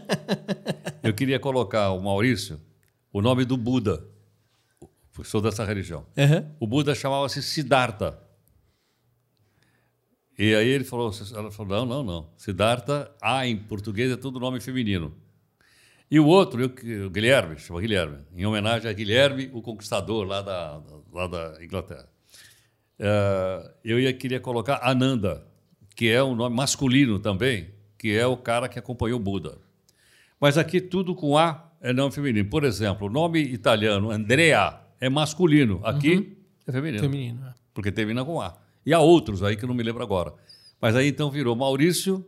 [1.03, 2.57] eu queria colocar o Maurício
[3.11, 4.01] o nome do Buda,
[5.25, 6.05] sou dessa religião.
[6.15, 6.49] Uhum.
[6.61, 8.17] O Buda chamava-se Siddhartha.
[10.41, 12.29] E aí ele falou, ela falou, não, não, não.
[12.35, 15.13] Siddhartha, A em português é tudo nome feminino.
[16.09, 20.41] E o outro, eu, o Guilherme, chama Guilherme, em homenagem a Guilherme, o conquistador lá
[20.41, 20.81] da,
[21.13, 22.09] lá da Inglaterra.
[22.99, 25.45] Uh, eu ia, queria colocar Ananda,
[25.95, 29.59] que é um nome masculino também, que é o cara que acompanhou Buda.
[30.39, 32.49] Mas aqui tudo com A é nome feminino.
[32.49, 36.35] Por exemplo, o nome italiano Andrea é masculino, aqui uhum.
[36.65, 37.03] é feminino.
[37.03, 37.53] Feminino, é.
[37.75, 38.57] Porque termina com A.
[38.85, 40.33] E há outros aí que eu não me lembro agora.
[40.79, 42.25] Mas aí então virou Maurício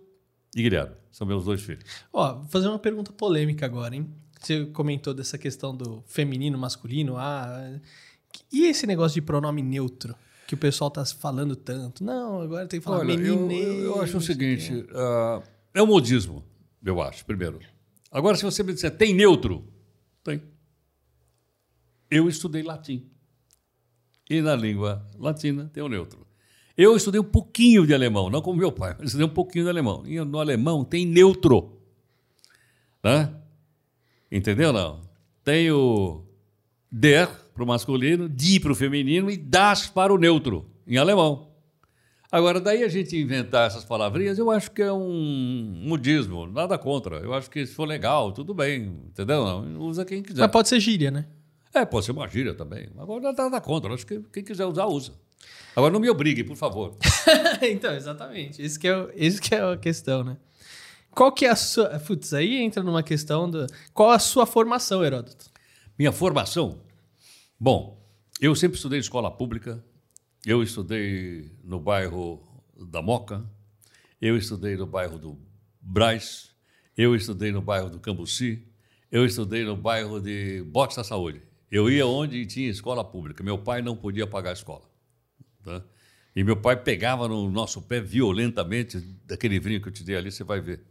[0.56, 0.96] e Guilherme.
[1.12, 1.84] São meus dois filhos.
[2.12, 4.10] Ó, vou fazer uma pergunta polêmica agora, hein?
[4.40, 7.18] Você comentou dessa questão do feminino, masculino.
[7.18, 7.80] Ah,
[8.52, 10.16] e esse negócio de pronome neutro?
[10.48, 12.04] Que o pessoal tá falando tanto.
[12.04, 15.42] Não, agora tem que falar Olha, eu, eu, acho o seguinte: ah,
[15.74, 16.44] é o modismo,
[16.84, 17.60] eu acho, primeiro.
[18.12, 19.68] Agora, se você me disser, tem neutro?
[20.24, 20.42] Tem.
[22.12, 23.10] Eu estudei latim.
[24.30, 26.26] E na língua latina tem o neutro.
[26.76, 29.70] Eu estudei um pouquinho de alemão, não como meu pai, mas estudei um pouquinho de
[29.70, 30.04] alemão.
[30.06, 31.80] E no alemão tem neutro.
[33.04, 33.30] Né?
[34.32, 35.02] Entendeu não?
[35.44, 36.24] Tem o
[36.92, 41.54] der para o masculino, die para o feminino e das para o neutro, em alemão.
[42.32, 47.18] Agora, daí a gente inventar essas palavrinhas, eu acho que é um modismo, nada contra.
[47.18, 49.46] Eu acho que se for legal, tudo bem, entendeu?
[49.46, 50.42] Não, usa quem quiser.
[50.42, 51.28] Mas pode ser gíria, né?
[51.72, 52.90] É, pode ser uma gíria também.
[52.98, 55.14] Agora nada contra, eu acho que quem quiser usar, usa.
[55.76, 56.96] Agora não me obrigue, por favor.
[57.62, 58.64] então, exatamente.
[58.64, 60.38] Isso que, é, o- isso que é a questão, né?
[61.12, 62.00] Qual que é a sua...
[62.00, 63.66] Putz, aí entra numa questão do...
[63.94, 65.46] Qual a sua formação, Heródoto?
[65.98, 66.82] Minha formação?
[67.60, 68.04] Bom,
[68.42, 69.84] eu sempre estudei em escola pública,
[70.46, 72.42] eu estudei no bairro
[72.90, 73.44] da Moca,
[74.20, 75.40] eu estudei no bairro do
[75.80, 76.50] Braz,
[76.98, 78.68] eu estudei no bairro do Cambuci,
[79.12, 81.42] eu estudei no bairro de Bote da Saúde.
[81.72, 83.44] Eu ia onde tinha escola pública.
[83.44, 84.82] Meu pai não podia pagar a escola.
[85.64, 85.82] Tá?
[86.36, 90.32] E meu pai pegava no nosso pé violentamente, daquele livrinho que eu te dei ali,
[90.32, 90.82] você vai ver,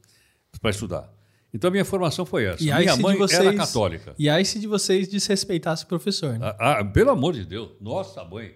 [0.60, 1.12] para estudar.
[1.52, 2.62] Então a minha formação foi essa.
[2.62, 3.40] E minha mãe vocês...
[3.40, 4.14] era católica.
[4.18, 6.54] E aí se de vocês desrespeitasse o professor, né?
[6.58, 8.54] Ah, ah, pelo amor de Deus, nossa mãe.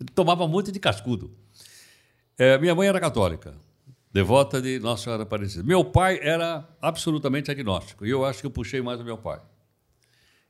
[0.00, 1.34] Ele tomava muito de cascudo.
[2.38, 3.54] É, minha mãe era católica,
[4.12, 5.62] devota de Nossa Senhora Aparecida.
[5.62, 9.40] Meu pai era absolutamente agnóstico, e eu acho que eu puxei mais o meu pai.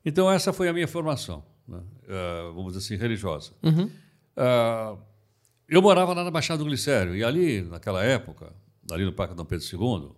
[0.04, 1.80] Então, essa foi a minha formação, né?
[2.08, 3.52] Ah, vamos dizer assim, religiosa.
[4.36, 4.96] Ah,
[5.68, 8.52] eu morava lá na Baixada do Glicério, e ali, naquela época,
[8.90, 10.10] ali no Parque Dom Pedro II,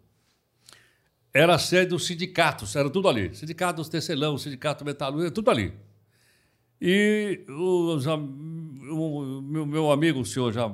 [1.32, 3.34] era a sede dos sindicatos, era tudo ali.
[3.34, 5.72] Sindicato dos tecelão, sindicato metalúrgico, tudo ali.
[6.80, 7.96] E o
[9.42, 10.72] meu, meu amigo, o senhor já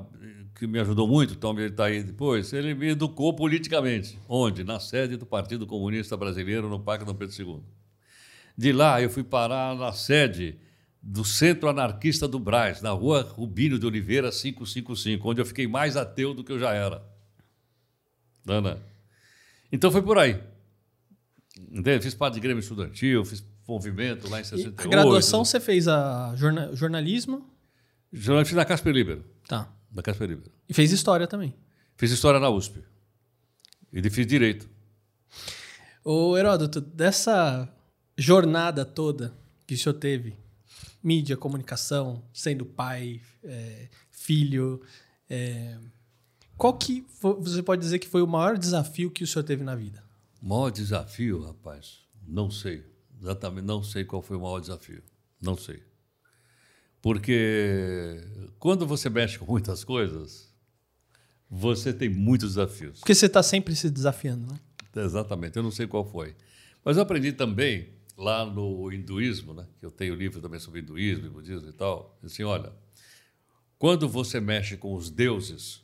[0.54, 4.18] que me ajudou muito, então ele está aí depois, ele me educou politicamente.
[4.28, 4.62] Onde?
[4.62, 7.60] Na sede do Partido Comunista Brasileiro, no Parque Dom Pedro II.
[8.56, 10.56] De lá, eu fui parar na sede
[11.06, 15.96] do Centro Anarquista do Brás, na rua Rubino de Oliveira 555, onde eu fiquei mais
[15.98, 17.02] ateu do que eu já era.
[18.44, 18.80] Dana.
[19.70, 20.42] Então foi por aí.
[21.70, 22.02] Entende?
[22.02, 24.80] Fiz parte de Grêmio Estudantil, fiz movimento lá em E 68.
[24.80, 27.50] a graduação você fez a jorna- jornalismo?
[28.12, 29.24] Fiz na Casper Libero.
[29.46, 29.70] Tá.
[29.90, 30.52] Da Casper Libero.
[30.68, 31.54] E fez história também.
[31.96, 32.82] Fiz história na USP.
[33.92, 34.68] E fiz direito.
[36.04, 37.68] Ô Heródoto, dessa
[38.16, 39.34] jornada toda
[39.66, 40.36] que o senhor teve,
[41.04, 44.80] mídia, comunicação, sendo pai, é, filho,
[45.28, 45.78] é,
[46.56, 49.74] qual que você pode dizer que foi o maior desafio que o senhor teve na
[49.74, 50.02] vida?
[50.40, 52.84] O maior desafio, rapaz, não sei.
[53.20, 55.02] Exatamente, não sei qual foi o maior desafio.
[55.40, 55.82] Não sei.
[57.02, 58.22] Porque
[58.58, 60.54] quando você mexe com muitas coisas,
[61.50, 63.00] você tem muitos desafios.
[63.00, 64.60] Porque você está sempre se desafiando, né?
[64.96, 66.34] Exatamente, eu não sei qual foi.
[66.84, 71.26] Mas eu aprendi também lá no hinduísmo, né, que eu tenho livro também sobre hinduísmo
[71.26, 72.72] e budismo e tal, assim, olha,
[73.78, 75.82] quando você mexe com os deuses,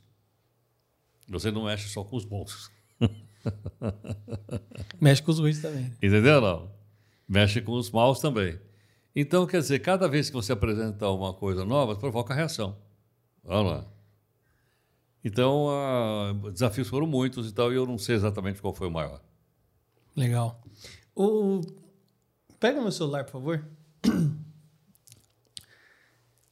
[1.28, 2.70] você não mexe só com os bons.
[5.01, 5.87] Mexe com os ruins também.
[6.03, 6.41] Entendeu?
[6.41, 6.70] Não.
[7.26, 8.59] Mexe com os maus também.
[9.14, 12.76] Então, quer dizer, cada vez que você apresenta uma coisa nova, provoca reação.
[13.43, 13.87] Vamos lá.
[15.24, 18.91] Então, ah, desafios foram muitos e tal, e eu não sei exatamente qual foi o
[18.91, 19.22] maior.
[20.16, 20.62] Legal.
[21.14, 21.61] O...
[22.61, 23.64] Pega meu celular, por favor.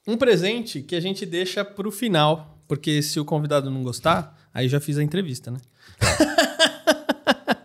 [0.07, 4.67] Um presente que a gente deixa pro final, porque se o convidado não gostar, aí
[4.67, 5.59] já fiz a entrevista, né?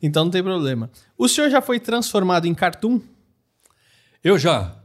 [0.00, 0.88] então não tem problema.
[1.18, 3.00] O senhor já foi transformado em cartoon?
[4.22, 4.76] Eu já.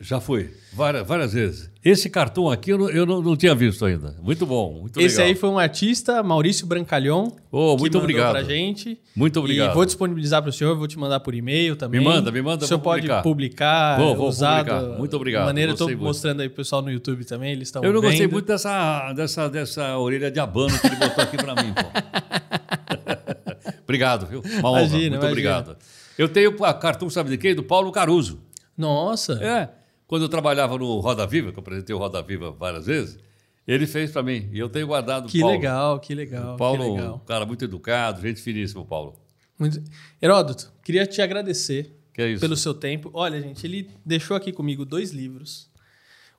[0.00, 0.50] Já fui.
[0.72, 1.70] Várias, várias vezes.
[1.84, 4.14] Esse cartão aqui eu não, eu não, não tinha visto ainda.
[4.22, 5.28] Muito bom, muito Esse legal.
[5.28, 7.30] aí foi um artista, Maurício Brancalhon.
[7.50, 8.30] Oh, que muito mandou obrigado.
[8.32, 9.00] pra gente.
[9.16, 9.70] Muito obrigado.
[9.70, 12.00] E vou disponibilizar para o senhor, vou te mandar por e-mail também.
[12.00, 13.22] Me manda, me manda, O senhor pode publicar.
[13.22, 14.98] publicar, Vou, vou usar publicar.
[14.98, 17.82] Muito obrigado, maneira, eu gostei estou mostrando aí pro pessoal no YouTube também, eles estão
[17.82, 18.32] Eu não gostei vendo.
[18.32, 21.82] muito dessa, dessa, dessa orelha de abano que ele botou aqui para mim, pô.
[23.84, 24.42] obrigado, viu?
[24.58, 24.80] Uma honra.
[24.82, 25.28] Imagina, muito imagina.
[25.28, 25.76] obrigado.
[26.16, 27.54] Eu tenho a cartão, sabe de quem?
[27.54, 28.40] Do Paulo Caruso.
[28.76, 29.77] Nossa, É.
[30.08, 33.18] Quando eu trabalhava no Roda Viva, que eu apresentei o Roda Viva várias vezes,
[33.66, 34.48] ele fez para mim.
[34.50, 35.54] E eu tenho guardado o que Paulo.
[35.54, 37.18] legal, que legal, Paulo, que um legal.
[37.26, 39.14] cara muito educado, gente finíssima, o Paulo.
[39.58, 39.82] Muito...
[40.20, 43.10] Heródoto, queria te agradecer é pelo seu tempo.
[43.12, 45.70] Olha, gente, ele deixou aqui comigo dois livros.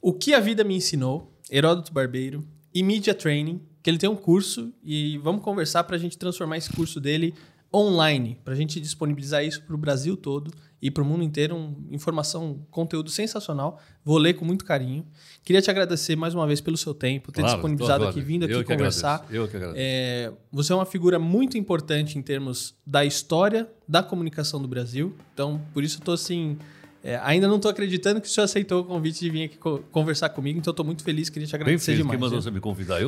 [0.01, 2.43] O que a vida me ensinou, Heródoto Barbeiro,
[2.73, 6.57] e Media Training, que ele tem um curso e vamos conversar para a gente transformar
[6.57, 7.35] esse curso dele
[7.73, 10.51] online, para a gente disponibilizar isso para o Brasil todo
[10.81, 11.55] e para o mundo inteiro.
[11.55, 13.79] Um, informação, conteúdo sensacional.
[14.03, 15.05] Vou ler com muito carinho.
[15.43, 18.53] Queria te agradecer mais uma vez pelo seu tempo, ter Claro, disponibilizado aqui, vindo aqui
[18.53, 19.25] Eu conversar.
[19.29, 19.79] eu que agradeço.
[19.79, 25.15] É, você é uma figura muito importante em termos da história da comunicação do Brasil.
[25.33, 26.57] Então, por isso eu tô assim.
[27.03, 29.79] É, ainda não estou acreditando que o senhor aceitou o convite de vir aqui co-
[29.91, 31.97] conversar comigo, então estou muito feliz, queria te Bem agradecer feliz.
[31.99, 32.11] demais.
[32.17, 33.01] Quem mandou você me convidar?
[33.01, 33.07] Eu.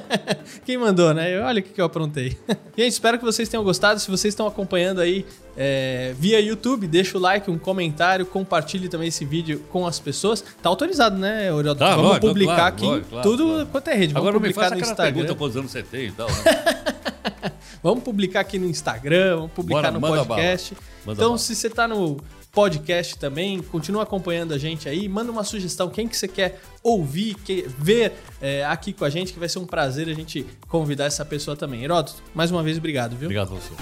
[0.64, 1.36] Quem mandou, né?
[1.36, 2.36] Eu- Olha o que, eu aprontei.
[2.76, 4.00] Gente, espero que vocês tenham gostado.
[4.00, 5.26] Se vocês estão acompanhando aí
[5.56, 10.42] é, via YouTube, deixa o like, um comentário, compartilhe também esse vídeo com as pessoas.
[10.62, 11.78] Tá autorizado, né, Orioldo?
[11.80, 13.66] Tá, Vamos lógico, publicar claro, aqui lógico, claro, tudo claro.
[13.66, 14.12] quanto é rede.
[14.14, 15.12] Vamos Agora não me publicar faça no Instagram.
[15.14, 16.28] pergunta quantos anos você tem e tal.
[16.28, 16.34] Né?
[17.82, 20.74] Vamos publicar aqui no Instagram, vamos publicar Bora, no podcast.
[21.06, 21.38] então, bala.
[21.38, 22.16] se você tá no
[22.52, 23.62] podcast também.
[23.62, 25.08] Continua acompanhando a gente aí.
[25.08, 29.32] Manda uma sugestão, quem que você quer ouvir, que, ver é, aqui com a gente,
[29.32, 31.84] que vai ser um prazer a gente convidar essa pessoa também.
[31.84, 33.26] Heródoto, mais uma vez, obrigado, viu?
[33.26, 33.74] Obrigado a você.